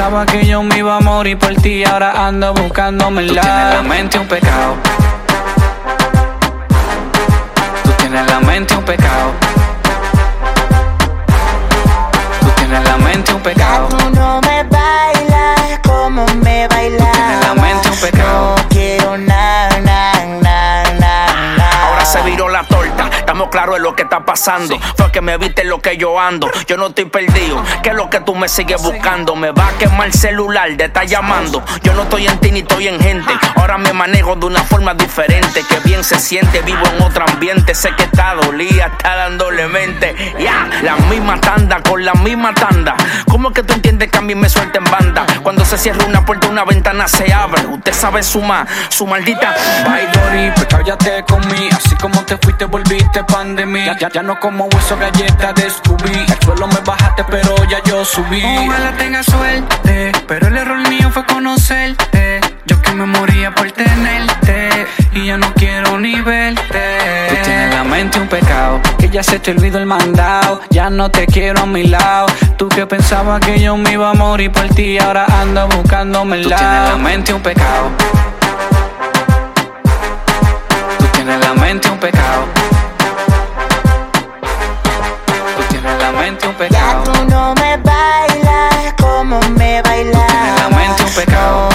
Tú 0.00 0.32
que 0.32 0.46
yo 0.46 0.62
me 0.62 0.78
iba 0.78 0.96
a 0.96 1.00
morir 1.00 1.36
por 1.36 1.54
ti, 1.56 1.84
ahora 1.84 2.26
ando 2.26 2.54
buscándome 2.54 3.20
el 3.20 3.34
lado. 3.34 3.42
Tienes 3.42 3.74
la 3.74 3.82
mente 3.82 4.18
un 4.18 4.26
pecado. 4.28 4.76
Claros 23.60 23.74
de 23.76 23.82
lo 23.82 23.94
que 23.94 24.04
está 24.04 24.24
pasando. 24.24 24.78
Fue 24.96 25.12
que 25.12 25.20
me 25.20 25.36
viste 25.36 25.64
lo 25.64 25.80
que 25.80 25.98
yo 25.98 26.18
ando, 26.18 26.50
yo 26.66 26.78
no 26.78 26.88
estoy 26.88 27.04
perdido. 27.04 27.62
¿Qué 27.82 27.90
es 27.90 27.94
lo 27.94 28.08
que 28.08 28.20
tú 28.20 28.34
me 28.34 28.48
sigues 28.48 28.82
buscando? 28.82 29.36
Me 29.36 29.50
va 29.50 29.68
a 29.68 29.72
quemar 29.72 30.06
el 30.06 30.14
celular 30.14 30.74
de 30.76 30.84
estar 30.84 31.06
llamando. 31.06 31.62
Yo 31.82 31.92
no 31.92 32.04
estoy 32.04 32.26
en 32.26 32.38
ti 32.38 32.52
ni 32.52 32.60
estoy 32.60 32.88
en 32.88 32.98
gente. 32.98 33.32
Ahora 33.56 33.76
me 33.76 33.92
manejo 33.92 34.34
de 34.36 34.46
una 34.46 34.62
forma 34.62 34.94
diferente. 34.94 35.62
Que 35.68 35.78
bien 35.80 36.02
se 36.04 36.18
siente, 36.18 36.62
vivo 36.62 36.82
en 36.86 37.02
otro 37.02 37.24
ambiente. 37.28 37.74
Sé 37.74 37.94
que 37.96 38.04
está 38.04 38.34
dolida, 38.34 38.86
está 38.86 39.16
dándole 39.16 39.68
mente. 39.68 40.16
Ya, 40.38 40.66
la 40.82 40.96
misma 40.96 41.38
tanda 41.38 41.82
con 41.82 42.02
la 42.02 42.14
misma 42.14 42.54
tanda. 42.54 42.96
¿Cómo 43.28 43.48
es 43.48 43.54
que 43.54 43.62
tú 43.62 43.74
entiendes 43.74 44.10
que 44.10 44.18
a 44.18 44.22
mí 44.22 44.34
me 44.34 44.48
suelta 44.48 44.78
en 44.78 44.84
banda? 44.84 45.26
Cuando 45.42 45.66
se 45.66 45.76
cierra 45.76 46.06
una 46.06 46.24
puerta, 46.24 46.48
una 46.48 46.64
ventana 46.64 47.08
se 47.08 47.30
abre. 47.30 47.66
Usted 47.66 47.92
sabe 47.92 48.22
sumar, 48.22 48.66
su 48.88 49.06
maldita. 49.06 49.54
Bye, 49.84 50.06
Dori, 50.12 50.50
pues 50.54 50.66
cállate 50.66 51.24
conmigo. 51.24 51.76
Así 51.76 51.94
como 51.96 52.24
te 52.24 52.38
fuiste, 52.38 52.64
volviste 52.64 53.22
pan 53.24 53.49
de 53.56 53.66
mí. 53.66 53.84
Ya, 53.84 53.96
ya, 53.98 54.10
ya 54.10 54.22
no 54.22 54.38
como 54.38 54.64
hueso, 54.66 54.96
galleta 54.96 55.52
de 55.52 55.70
Scooby. 55.70 56.24
El 56.28 56.44
suelo 56.44 56.66
me 56.66 56.80
bajaste, 56.84 57.24
pero 57.24 57.54
ya 57.68 57.82
yo 57.84 58.04
subí. 58.04 58.42
Ojalá 58.66 58.92
tenga 58.96 59.22
suerte, 59.22 60.12
pero 60.26 60.48
el 60.48 60.56
error 60.56 60.88
mío 60.88 61.10
fue 61.10 61.24
conocerte. 61.26 62.40
Yo 62.66 62.80
que 62.82 62.92
me 62.92 63.06
moría 63.06 63.54
por 63.54 63.70
tenerte 63.72 64.86
y 65.12 65.26
ya 65.26 65.36
no 65.36 65.52
quiero 65.54 65.98
ni 65.98 66.20
verte. 66.20 67.28
Tú 67.28 67.34
tienes 67.44 67.74
la 67.74 67.84
mente 67.84 68.20
un 68.20 68.28
pecado, 68.28 68.80
que 68.98 69.08
ya 69.08 69.22
se 69.22 69.38
te 69.38 69.50
olvidó 69.50 69.78
el 69.78 69.86
mandado. 69.86 70.60
Ya 70.70 70.90
no 70.90 71.10
te 71.10 71.26
quiero 71.26 71.62
a 71.62 71.66
mi 71.66 71.84
lado. 71.84 72.26
Tú 72.56 72.68
que 72.68 72.86
pensabas 72.86 73.40
que 73.40 73.58
yo 73.58 73.76
me 73.76 73.92
iba 73.92 74.10
a 74.10 74.14
morir 74.14 74.52
por 74.52 74.68
ti, 74.68 74.98
ahora 74.98 75.26
ando 75.40 75.66
buscándome 75.68 76.36
el 76.36 76.48
lado. 76.48 76.62
Tú 76.62 76.66
tienes 76.66 76.90
la 76.90 76.96
mente 76.96 77.34
un 77.34 77.42
pecado. 77.42 77.90
Tú 80.98 81.06
tienes 81.12 81.40
la 81.40 81.54
mente 81.54 81.90
un 81.90 81.98
pecado. 81.98 82.44
mente 86.30 86.46
un 86.46 86.54
pecado. 86.54 87.04
Ya 87.04 87.12
tú 87.12 87.24
no 87.24 87.54
me 87.56 87.76
bailas 87.78 88.94
como 89.00 89.40
me 89.58 89.82
bailas. 89.82 90.26
Tienes 90.26 90.60
la 90.60 90.68
mente 90.68 91.02
un 91.02 91.10
pecado. 91.10 91.69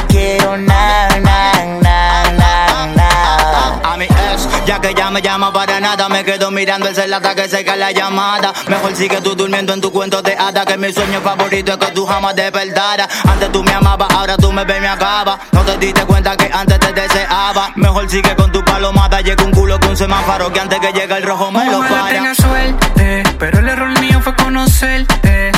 Que 4.80 4.94
ya 4.94 5.10
me 5.10 5.22
llama 5.22 5.52
para 5.52 5.80
nada. 5.80 6.10
Me 6.10 6.24
quedo 6.24 6.52
mirando 6.52 6.88
el 6.88 6.96
celular 6.96 7.22
hasta 7.26 7.36
que 7.36 7.50
se 7.50 7.64
cae 7.64 7.78
la 7.78 7.92
llamada. 7.92 8.54
Mejor 8.68 8.96
sigue 8.96 9.22
tú 9.22 9.36
durmiendo 9.36 9.74
en 9.74 9.82
tu 9.82 9.92
cuento 9.92 10.22
de 10.22 10.36
hada. 10.38 10.66
Que 10.66 10.78
mi 10.78 10.92
sueño 10.92 11.22
favorito 11.22 11.74
es 11.74 11.78
que 11.78 11.88
tú 11.88 12.06
jamás 12.06 12.36
despertaras. 12.36 13.08
Antes 13.26 13.52
tú 13.52 13.64
me 13.64 13.74
amabas, 13.74 14.10
ahora 14.12 14.38
tú 14.38 14.52
me 14.52 14.64
ves 14.66 14.78
y 14.78 14.82
me 14.82 14.88
acabas. 14.88 15.40
No 15.52 15.62
te 15.62 15.78
diste 15.78 16.06
cuenta 16.06 16.36
que 16.36 16.50
antes 16.54 16.80
te 16.80 16.94
deseaba. 16.94 17.72
Mejor 17.76 18.10
sigue 18.10 18.36
con 18.36 18.52
tu 18.52 18.64
palomada. 18.64 19.22
Llega 19.22 19.44
un 19.44 19.52
culo 19.52 19.80
con 19.80 19.90
un 19.92 19.98
semáforo 19.98 20.52
que 20.52 20.60
antes 20.60 20.80
que 20.80 20.92
llegue 20.92 21.16
el 21.16 21.24
rojo 21.24 21.52
me 21.52 21.66
lo 21.66 21.80
para. 21.82 22.10
tenga 22.10 22.36
suerte, 22.36 23.24
pero 23.40 23.60
el 23.60 23.70
error 23.70 24.00
mío 24.00 24.20
fue 24.22 24.36
conocerte. 24.36 25.52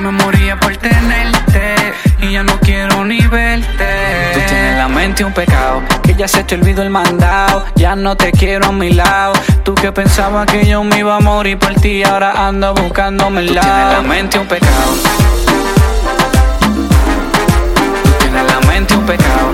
Me 0.00 0.10
moría 0.12 0.56
por 0.58 0.74
tenerte 0.78 1.92
y 2.22 2.32
ya 2.32 2.42
no 2.42 2.58
quiero 2.60 3.04
ni 3.04 3.20
verte. 3.26 4.32
Tú 4.32 4.40
tienes 4.48 4.72
en 4.72 4.78
la 4.78 4.88
mente 4.88 5.22
un 5.24 5.34
pecado, 5.34 5.82
que 6.02 6.14
ya 6.14 6.26
se 6.26 6.42
te 6.42 6.54
olvidó 6.54 6.82
el 6.82 6.88
mandado. 6.88 7.66
Ya 7.76 7.94
no 7.94 8.16
te 8.16 8.32
quiero 8.32 8.68
a 8.68 8.72
mi 8.72 8.94
lado. 8.94 9.34
Tú 9.62 9.74
que 9.74 9.92
pensabas 9.92 10.46
que 10.46 10.64
yo 10.66 10.82
me 10.84 11.00
iba 11.00 11.16
a 11.16 11.20
morir 11.20 11.58
por 11.58 11.74
ti, 11.74 12.02
ahora 12.02 12.46
ando 12.48 12.72
buscándome 12.72 13.42
el 13.42 13.54
lado. 13.54 13.68
Tú 13.68 13.68
tienes 13.68 13.90
en 13.90 13.92
la 13.92 14.02
mente 14.08 14.38
un 14.38 14.46
pecado. 14.46 14.92
Tú 18.02 18.10
tienes 18.20 18.40
en 18.40 18.46
la 18.46 18.60
mente 18.60 18.94
un 18.94 19.04
pecado. 19.04 19.50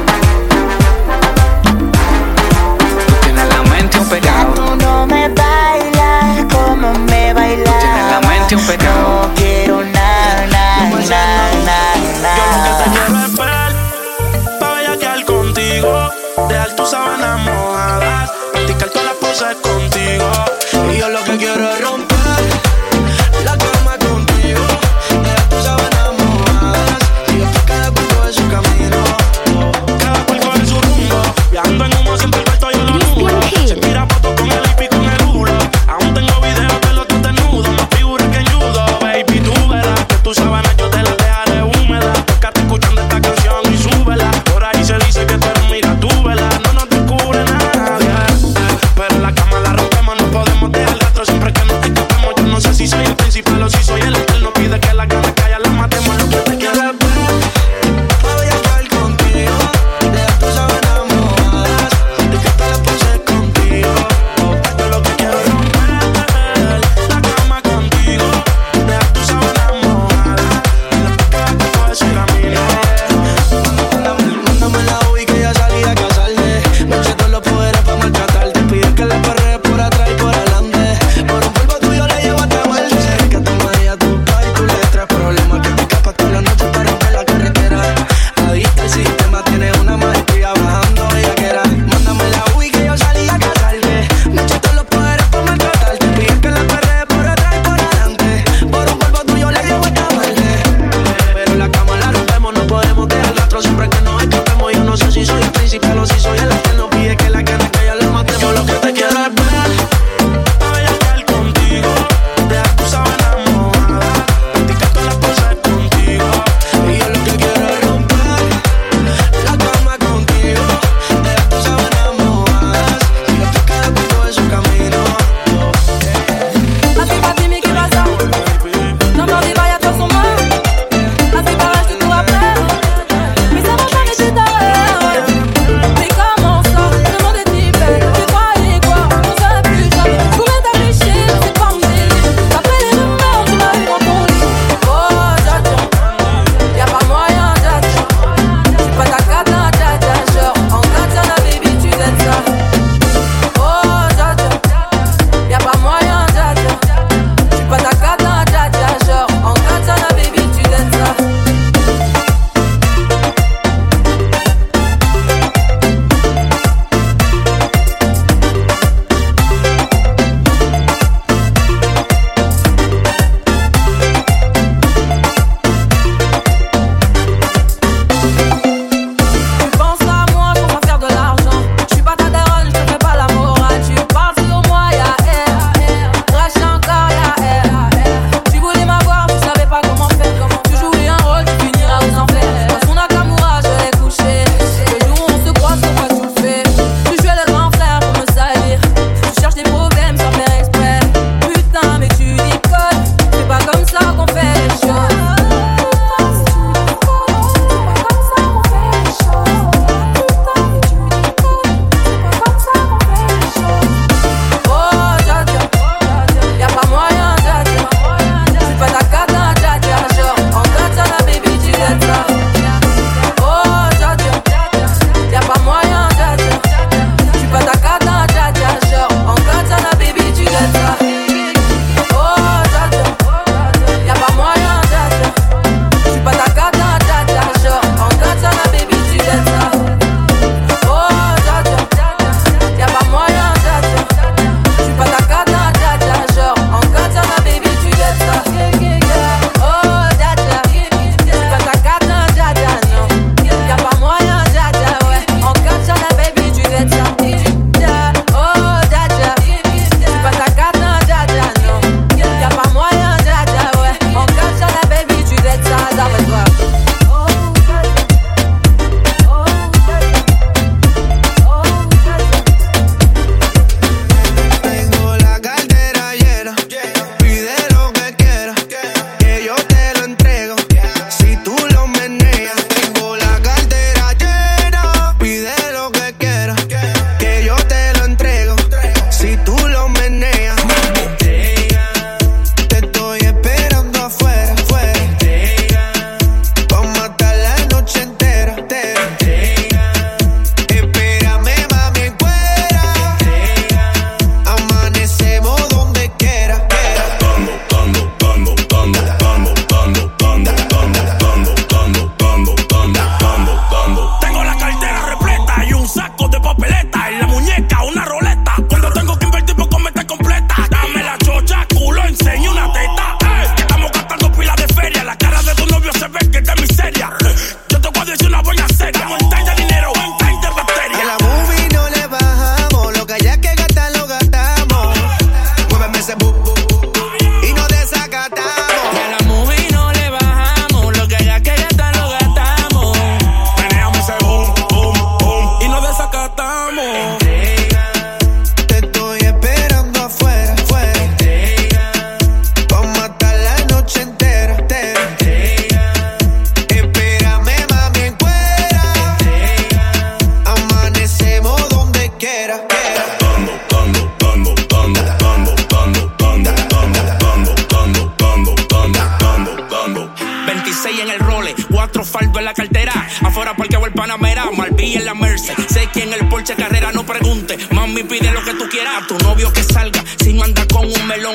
Tú 3.07 3.15
tienes 3.23 3.43
en 3.43 3.49
la 3.49 3.63
mente 3.63 3.99
un 3.99 4.09
pecado. 4.09 4.55
Tú 4.55 4.77
no 4.77 5.07
me 5.09 5.29
bailas 5.29 6.55
como 6.55 6.95
me 7.01 7.35
bailas. 7.35 7.79
Tienes 7.81 7.99
en 7.99 8.11
la 8.13 8.21
mente 8.21 8.36
un 8.55 8.67
pecado. 8.67 9.23
No 9.23 9.35
quiero 9.35 9.83
nada, 9.83 10.47
nada, 10.47 10.91
nada, 11.11 11.97
nada. 12.23 12.85
Te 12.85 12.91
quiero 12.91 13.25
esperar 13.27 13.73
pa' 14.61 14.75
bellaquear 14.75 15.25
contigo. 15.25 16.11
Dejar 16.49 16.77
tus 16.77 16.91
sábanas 16.91 17.41
mojadas, 17.41 18.31
practicar 18.53 18.89
todas 18.91 19.07
las 19.07 19.15
poses 19.17 19.57
contigo. 19.57 20.31
Y 20.93 20.99
yo 20.99 21.09
lo 21.09 21.25
que 21.25 21.36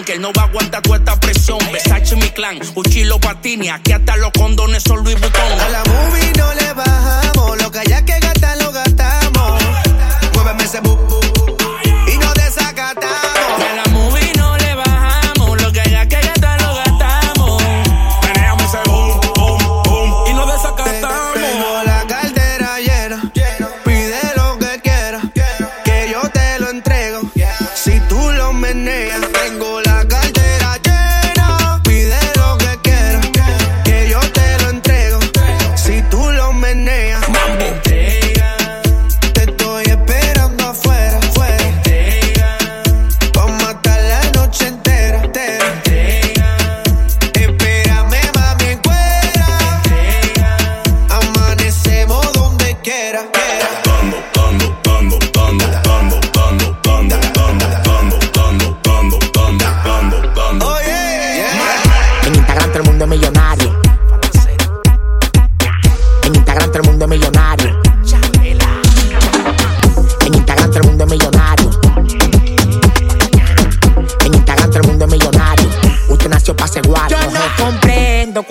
que 0.06 0.14
él 0.14 0.22
no 0.22 0.32
va 0.32 0.44
a 0.44 0.46
aguantar 0.46 0.82
toda 0.82 0.98
esta 0.98 1.20
presión. 1.20 1.60
Versace 1.72 2.16
mi 2.16 2.30
clan, 2.30 2.60
Uchilo 2.76 3.20
Patini, 3.20 3.70
aquí 3.70 3.92
hasta 3.92 4.16
los 4.16 4.32
condones 4.32 4.84
son 4.84 5.04
Luis 5.04 5.20
Vuitton. 5.20 5.60
A 5.60 5.70
la 5.70 5.84
movie 5.84 6.32
no 6.38 6.54
le 6.54 6.74
bajamos, 6.74 7.31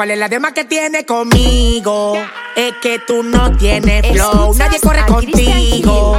cuál 0.00 0.12
es 0.12 0.18
la 0.18 0.30
demás 0.30 0.52
que 0.54 0.64
tiene 0.64 1.04
conmigo. 1.04 2.14
Es 2.56 2.72
que 2.80 3.00
tú 3.00 3.22
no 3.22 3.54
tienes 3.58 4.10
flow, 4.10 4.54
nadie 4.54 4.80
corre 4.80 5.04
contigo. 5.04 6.16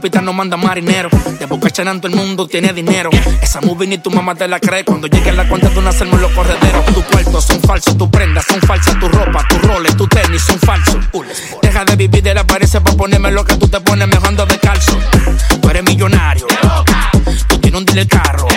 Capitán 0.00 0.24
no 0.24 0.32
manda 0.32 0.56
marinero. 0.56 1.10
De 1.38 1.44
boca 1.44 1.68
chanando 1.68 2.08
el 2.08 2.14
mundo 2.14 2.46
tiene 2.46 2.72
dinero. 2.72 3.10
Esa 3.42 3.60
movie 3.60 3.86
ni 3.86 3.98
tu 3.98 4.10
mamá 4.10 4.34
te 4.34 4.48
la 4.48 4.58
cree. 4.58 4.82
Cuando 4.82 5.08
llegue 5.08 5.30
la 5.30 5.46
cuenta 5.46 5.68
de 5.68 5.78
una 5.78 5.90
hacerme 5.90 6.16
los 6.16 6.32
correderos. 6.32 6.86
Tu 6.86 7.02
cuarto 7.02 7.38
son 7.42 7.60
falsos, 7.60 7.98
tus 7.98 8.08
prendas 8.08 8.46
son 8.46 8.62
falsas. 8.62 8.98
Tu 8.98 9.06
ropa, 9.06 9.46
tus 9.46 9.60
roles, 9.60 9.94
tu 9.98 10.06
tenis 10.06 10.40
son 10.40 10.58
falsos. 10.58 10.96
Deja 11.60 11.84
de 11.84 11.96
vivir 11.96 12.22
de 12.22 12.32
la 12.32 12.40
apariencia 12.40 12.80
para 12.80 12.96
ponerme 12.96 13.30
lo 13.30 13.44
que 13.44 13.56
tú 13.56 13.68
te 13.68 13.78
pones 13.82 14.08
mejor 14.08 14.28
ando 14.28 14.46
de 14.46 14.58
calzo. 14.58 14.98
Tú 15.60 15.68
eres 15.68 15.84
millonario. 15.84 16.46
Tú 17.46 17.58
tienes 17.58 17.78
un 17.78 17.84
dealer 17.84 18.08
carro. 18.08 18.48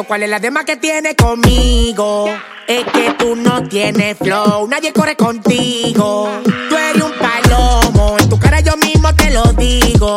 Cuál 0.00 0.22
es 0.22 0.30
la 0.30 0.40
demás 0.40 0.64
que 0.64 0.76
tiene 0.76 1.14
conmigo. 1.14 2.26
Es 2.66 2.84
que 2.84 3.14
tú 3.18 3.36
no 3.36 3.62
tienes 3.68 4.16
flow, 4.16 4.66
nadie 4.66 4.92
corre 4.92 5.16
contigo. 5.16 6.30
Tú 6.44 6.76
eres 6.76 7.02
un 7.02 7.12
palomo, 7.12 8.16
en 8.18 8.28
tu 8.28 8.38
cara 8.38 8.60
yo 8.60 8.76
mismo 8.76 9.14
te 9.14 9.30
lo 9.30 9.44
digo. 9.52 10.16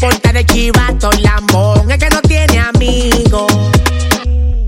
Ponte 0.00 0.32
de 0.32 0.44
chivato, 0.44 1.10
lambón, 1.20 1.90
es 1.90 1.98
que 1.98 2.10
no 2.10 2.20
tiene 2.22 2.58
amigos. 2.58 3.52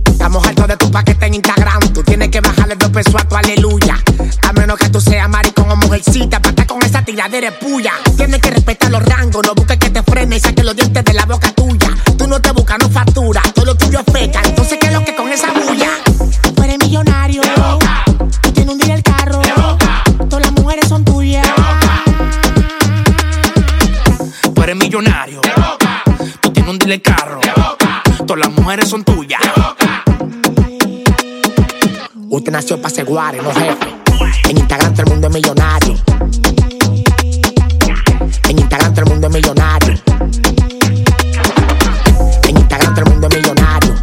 Estamos 0.07 0.47
hartos 0.47 0.69
de 0.69 0.77
tu 0.77 0.91
paquete 0.91 1.27
en 1.27 1.35
Instagram. 1.35 1.81
Tú 1.93 2.03
tienes 2.03 2.29
que 2.29 2.41
bajarle 2.41 2.77
dos 2.77 2.91
pesos 2.91 3.15
a 3.17 3.29
tu 3.29 3.35
aleluya. 3.35 3.99
A 4.43 4.53
menos 4.53 4.79
que 4.79 4.89
tú 4.89 5.01
seas 5.01 5.29
maricón 5.29 5.71
o 5.71 5.77
mujercita. 5.77 6.41
Para 6.41 6.51
estar 6.51 6.67
con 6.67 6.83
esa 6.83 7.05
tiradera 7.05 7.49
es 7.49 7.55
puya. 7.55 7.93
Tienes 8.17 8.41
que 8.41 8.51
respetar 8.51 8.91
los 8.91 9.05
rangos. 9.05 9.45
No 9.45 9.55
busques 9.55 9.79
que 9.79 9.91
te 9.91 10.03
frene 10.03 10.37
y 10.37 10.41
saque 10.41 10.63
los 10.63 10.77
dientes 10.77 11.05
de 11.05 11.13
la 11.13 11.27
boca 11.27 11.54
mujeres 28.65 28.89
son 28.89 29.05
tuyas. 29.05 29.43
Usted 32.31 32.51
nació 32.51 32.81
para 32.81 32.95
ser 32.95 33.05
guare, 33.05 33.43
no 33.43 33.53
jefe. 33.53 34.49
En 34.49 34.57
Instagram 34.57 34.95
todo 34.95 35.03
el 35.03 35.11
mundo 35.11 35.29
es 35.29 35.35
millonario. 35.35 35.95
En 38.49 38.59
Instagram 38.59 38.95
todo 38.95 39.05
el 39.05 39.11
mundo 39.11 39.27
es 39.27 39.35
millonario. 39.35 39.95
En 42.49 42.57
Instagram 42.57 42.95
todo 42.95 43.05
el 43.05 43.11
mundo 43.11 43.29
es 43.29 43.37
millonario. 43.37 43.95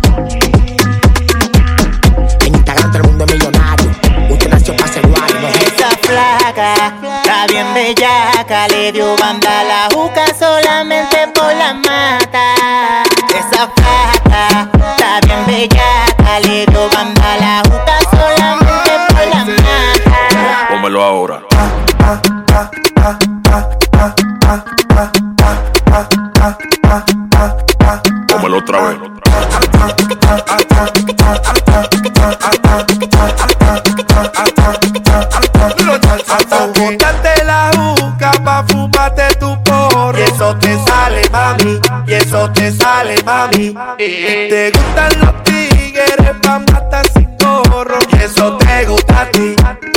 En 2.41 2.55
Instagram 2.55 2.91
todo 2.91 3.01
el 3.01 3.07
mundo 3.09 3.25
es 3.25 3.31
millonario. 3.33 3.91
Usted 4.29 4.49
nació 4.49 4.75
para 4.77 4.93
ser 4.93 5.07
guare, 5.07 5.33
no 5.41 5.47
jefe. 5.47 5.75
Esa 5.75 5.89
flaca, 6.03 6.93
está 7.17 7.47
bien 7.47 7.73
bellaca, 7.73 8.67
le 8.67 8.91
dio 8.91 9.17
banda 9.17 9.61
a 9.61 9.63
la 9.63 9.89
juca 9.91 10.25
solamente 10.37 11.17
por 11.33 11.51
la 11.55 11.73
mata. 11.73 13.03
Esa 13.27 13.67
flaca, 13.75 14.20
otra 28.71 28.87
vez. 28.89 28.97
Bótate 36.75 37.43
la 37.43 37.71
juca 37.75 38.31
pa' 38.43 38.63
fumarte 38.67 39.35
tu 39.39 39.61
porro. 39.63 40.17
Y 40.17 40.21
eso 40.23 40.55
te 40.57 40.77
sale, 40.85 41.29
mami. 41.31 41.79
Y 42.07 42.13
eso 42.13 42.49
te 42.51 42.71
sale, 42.71 43.21
mami. 43.23 43.75
Te 43.97 44.71
gustan 44.71 45.19
los 45.19 45.43
tigres 45.43 46.35
pa' 46.41 46.59
matar 46.59 47.05
sin 47.13 47.37
gorro. 47.37 47.99
Y 48.11 48.23
eso 48.23 48.57
te 48.57 48.85
gusta 48.85 49.21
a 49.21 49.31
ti. 49.31 49.55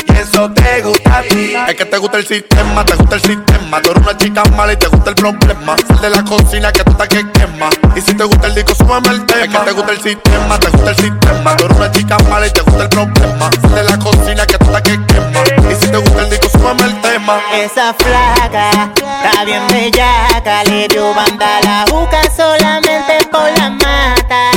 Y 0.08 0.18
eso 0.18 0.50
te 0.52 0.82
gusta 0.82 0.98
a 0.98 1.02
ti. 1.02 1.03
Es 1.30 1.74
que 1.76 1.84
te 1.86 1.96
gusta 1.96 2.18
el 2.18 2.26
sistema, 2.26 2.84
te 2.84 2.94
gusta 2.96 3.14
el 3.16 3.22
sistema. 3.22 3.80
Tú 3.80 3.90
eres 3.90 4.02
una 4.02 4.16
chica 4.16 4.42
mala 4.56 4.72
y 4.72 4.76
te 4.76 4.86
gusta 4.88 5.10
el 5.10 5.16
problema. 5.16 5.76
Sal 5.88 6.00
de 6.00 6.10
la 6.10 6.24
cocina 6.24 6.70
que 6.72 6.84
tú 6.84 6.96
que 6.98 7.32
quema. 7.32 7.70
Y 7.96 8.00
si 8.00 8.14
te 8.14 8.24
gusta 8.24 8.46
el 8.48 8.54
disco, 8.54 8.74
súbame 8.74 9.08
el 9.08 9.24
tema. 9.24 9.44
Es 9.44 9.48
que 9.48 9.58
te 9.58 9.72
gusta 9.72 9.92
el 9.92 10.00
sistema, 10.02 10.60
te 10.60 10.68
gusta 10.68 10.90
el 10.90 10.96
sistema. 10.96 11.56
Tú 11.56 11.64
eres 11.64 11.76
una 11.76 11.90
chica 11.92 12.18
mala 12.28 12.46
y 12.46 12.50
te 12.50 12.60
gusta 12.60 12.82
el 12.82 12.88
problema. 12.88 13.50
Sal 13.62 13.74
de 13.74 13.84
la 13.84 13.98
cocina 13.98 14.46
que 14.46 14.58
tú 14.58 14.72
que 14.84 15.06
quema. 15.06 15.70
Y 15.70 15.74
si 15.74 15.90
te 15.90 15.96
gusta 15.96 16.20
el 16.22 16.30
disco, 16.30 16.48
súbame 16.50 16.82
el 16.82 17.00
tema. 17.00 17.40
Esa 17.54 17.94
flaca, 17.94 18.90
está 18.94 19.44
bien 19.44 19.66
bellaca, 19.68 20.64
le 20.64 20.88
dio 20.88 21.14
banda 21.14 21.60
la 21.62 21.84
juca 21.90 22.20
solamente 22.36 23.18
por 23.30 23.50
la 23.58 23.70
mata. 23.70 24.50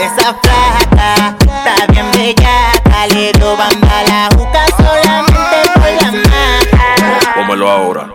Esa 0.00 0.34
flaca, 0.42 1.36
está 1.40 1.86
bien 1.92 2.10
bellaca, 2.12 3.06
le 3.08 3.32
dio 3.32 3.56
banda 3.56 4.02
la 4.08 4.28
juca 4.36 4.63
ahora. 7.74 8.06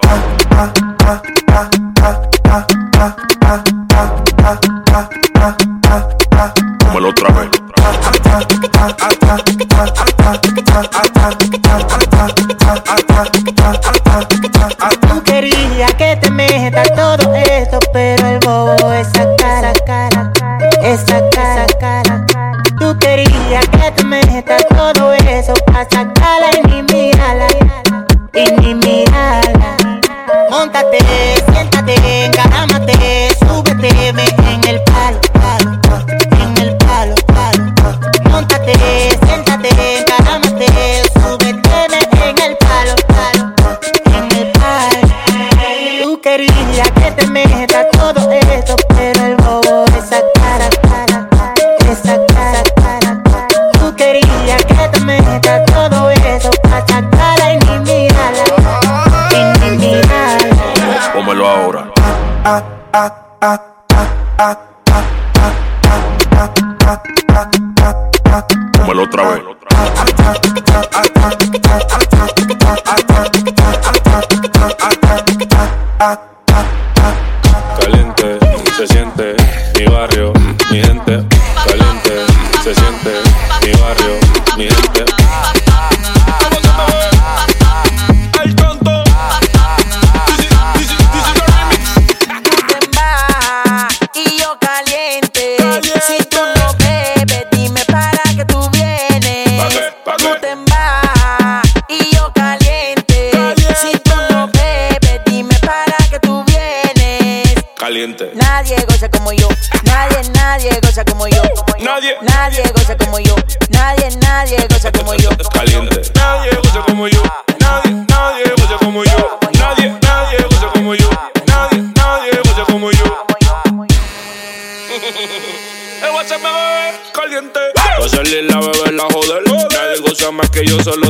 Tómalo 6.79 7.09
otra 7.09 7.29
vez. 7.31 7.49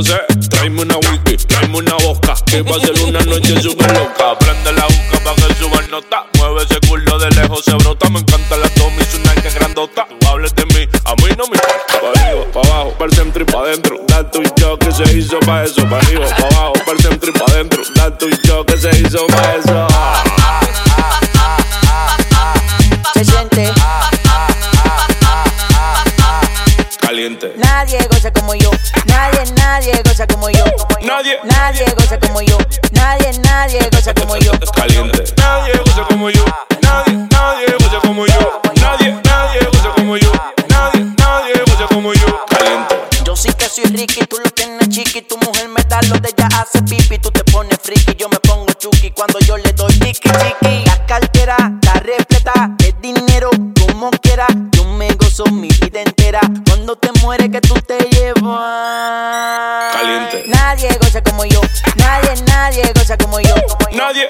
Sé. 0.04 0.20
Tráeme 0.50 0.82
una 0.82 0.98
whisky, 0.98 1.38
tráeme 1.46 1.78
una 1.78 1.96
boca. 1.96 2.34
Que 2.46 2.62
va 2.62 2.76
a 2.76 2.80
ser 2.80 3.00
una 3.02 3.20
noche 3.22 3.62
súper 3.62 3.92
loca. 3.94 4.38
Prende 4.40 4.74
la 4.74 4.84
boca 4.84 5.24
para 5.24 5.36
que 5.36 5.54
suba 5.56 5.82
nota. 5.90 6.26
Mueve 6.38 6.64
ese 6.64 6.80
culo 6.88 7.20
de 7.20 7.30
lejos, 7.32 7.64
se 7.66 7.74
brota. 7.74 8.10
Me 8.10 8.20
encanta 8.20 8.58
la 8.58 8.70
Tommy, 8.70 9.04
su 9.04 9.22
que 9.42 9.50
grandota. 9.50 10.08
Tú 10.20 10.28
hables 10.28 10.54
de 10.56 10.66
mí, 10.66 10.88
a 11.06 11.16
mí 11.16 11.30
no 11.38 11.46
me 11.48 11.58
importa. 11.58 12.00
Pa' 12.02 12.22
arriba, 12.22 12.46
pa' 12.54 12.60
abajo, 12.60 12.96
pa' 12.98 13.06
el 13.06 13.14
centro 13.14 13.44
y 13.44 13.46
pa' 13.46 13.60
adentro. 13.60 14.00
Tanto 14.08 14.42
y 14.42 14.48
yo 14.56 14.78
que 14.80 14.92
se 14.92 15.18
hizo 15.18 15.40
pa' 15.40 15.64
eso. 15.64 15.88
Pa' 15.90 15.98
arriba, 15.98 16.26
pa' 16.28 16.48
abajo, 16.48 16.74
pa' 16.86 16.92
el 16.92 17.00
centro 17.00 17.30
y 17.30 17.34
pa' 17.34 17.46
adentro. 17.52 17.84
Tanto 17.96 18.30
y 18.30 18.40
yo 18.44 18.66
que 18.66 18.78
se 18.78 18.90
hizo 19.00 19.28
pa' 19.28 19.56
eso. 19.56 20.19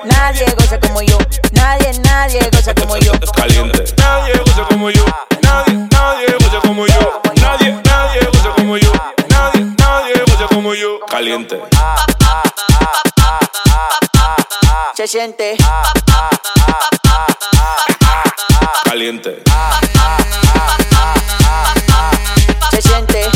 Nadie, 0.09 0.45
goza 0.57 0.79
como 0.79 1.01
yo, 1.01 1.17
nadie, 1.51 1.91
nadie 1.99 2.39
goza 2.51 2.73
como 2.73 2.97
yo. 2.97 3.11
Caliente. 3.35 3.83
Nadie 3.97 4.33
goza 4.45 4.63
como 4.67 4.89
yo. 4.89 5.05
Nadie, 5.41 5.73
nadie 5.91 6.27
goza 6.39 6.59
como 6.61 6.85
yo. 6.87 7.21
Nadie, 7.41 7.71
nadie 7.83 8.25
goza 8.25 8.49
como 8.55 8.77
yo. 8.77 8.91
Nadie, 9.29 9.65
nadie 9.77 10.13
goza 10.25 10.47
como 10.47 10.73
yo. 10.73 10.99
Caliente. 11.07 11.59
Se 14.95 15.07
siente. 15.07 15.57
Caliente. 18.83 19.43
se 22.71 22.81
siente. 22.81 23.29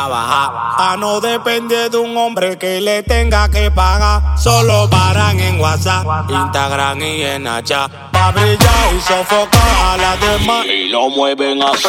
Trabajar. 0.00 0.50
A 0.78 0.96
no 0.96 1.20
depender 1.20 1.90
de 1.90 1.98
un 1.98 2.16
hombre 2.16 2.56
que 2.58 2.80
le 2.80 3.02
tenga 3.02 3.48
que 3.48 3.70
pagar. 3.70 4.38
Solo 4.38 4.88
paran 4.88 5.38
en 5.38 5.60
WhatsApp, 5.60 6.06
Instagram 6.28 7.00
y 7.02 7.22
en 7.22 7.46
Hacha. 7.46 7.88
Pa' 8.12 8.30
brillar 8.32 8.94
y 8.96 9.00
sofocar 9.00 9.60
a 9.84 9.96
las 9.96 10.20
demás. 10.20 10.66
Y 10.66 10.88
lo 10.88 11.10
mueven 11.10 11.62
así. 11.62 11.88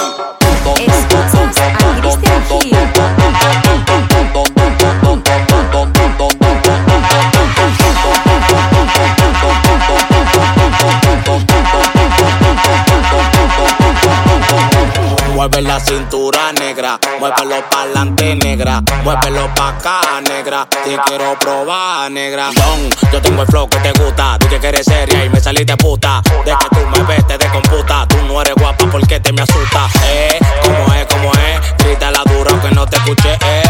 Mueve 15.33 15.61
la 15.63 15.79
cintura 15.79 16.50
negra, 16.72 16.98
muévelo 17.19 17.61
pa'lante 17.69 18.34
negra, 18.35 18.81
muévelo 19.03 19.53
pa' 19.53 19.69
acá 19.69 20.22
negra, 20.22 20.65
te 20.69 20.98
quiero 21.06 21.38
probar 21.38 22.10
negra. 22.10 22.49
Don, 22.56 22.89
yo 23.11 23.22
tengo 23.22 23.41
el 23.41 23.48
flow 23.49 23.68
que 23.68 23.77
te 23.80 23.91
gusta, 23.91 24.38
tú 24.39 24.48
que 24.48 24.68
eres 24.68 24.85
seria 24.85 25.26
y 25.26 25.30
me 25.30 25.41
saliste 25.41 25.76
puta. 25.76 26.22
De 26.45 26.52
que 26.52 26.69
tú 26.69 26.80
me 26.88 27.03
ves, 27.03 27.27
te 27.27 27.38
de 27.38 27.48
computa, 27.49 28.07
tú 28.07 28.15
no 28.26 28.41
eres 28.41 28.56
guapa 28.56 28.85
porque 28.89 29.19
te 29.19 29.34
me 29.34 29.41
asusta. 29.41 29.89
Eh, 30.06 30.39
como 30.64 30.93
es, 30.93 31.06
como 31.07 31.31
es, 31.34 31.77
grita 31.84 32.10
la 32.10 32.23
duro 32.23 32.61
que 32.61 32.72
no 32.72 32.85
te 32.85 32.95
escuché. 32.95 33.34
Eh, 33.34 33.64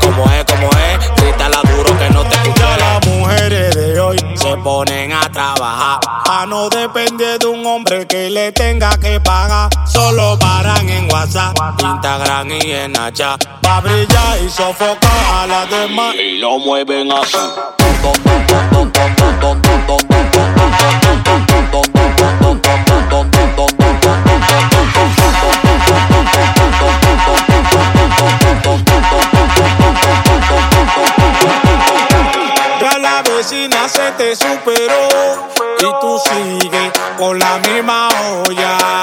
como 0.00 0.24
es, 0.32 0.44
como 0.44 0.70
es, 0.70 1.22
grita 1.22 1.48
la 1.50 1.60
duro 1.60 1.98
que 1.98 2.08
no 2.08 2.22
te 2.24 2.36
escuché. 2.36 2.60
Ya 2.60 2.76
las 2.78 3.06
mujeres 3.06 3.74
de 3.74 4.00
hoy 4.00 4.16
se 4.34 4.56
ponen 4.56 5.12
a 5.12 5.28
trabajar, 5.30 6.00
no 6.50 6.68
depende 6.68 7.38
de 7.38 7.46
un 7.46 7.64
hombre 7.64 8.08
que 8.08 8.28
le 8.28 8.50
tenga 8.50 8.90
que 8.98 9.20
pagar. 9.20 9.70
Solo 9.86 10.36
paran 10.36 10.88
en 10.88 11.08
WhatsApp, 11.10 11.56
Instagram 11.78 12.50
y 12.50 12.72
en 12.72 12.98
Hacha. 12.98 13.38
Pa' 13.62 13.80
brillar 13.80 14.42
y 14.44 14.50
sofocar 14.50 15.24
a 15.32 15.46
las 15.46 15.70
demás. 15.70 16.16
Y 16.16 16.38
lo 16.38 16.58
mueven 16.58 17.12
así. 17.12 17.38
vecina 33.40 33.88
se 33.88 34.12
te 34.18 34.36
superó 34.36 35.48
y 35.78 36.00
tú 36.02 36.18
sigues 36.18 36.92
con 37.16 37.38
la 37.38 37.58
misma 37.60 38.08
olla. 38.46 38.99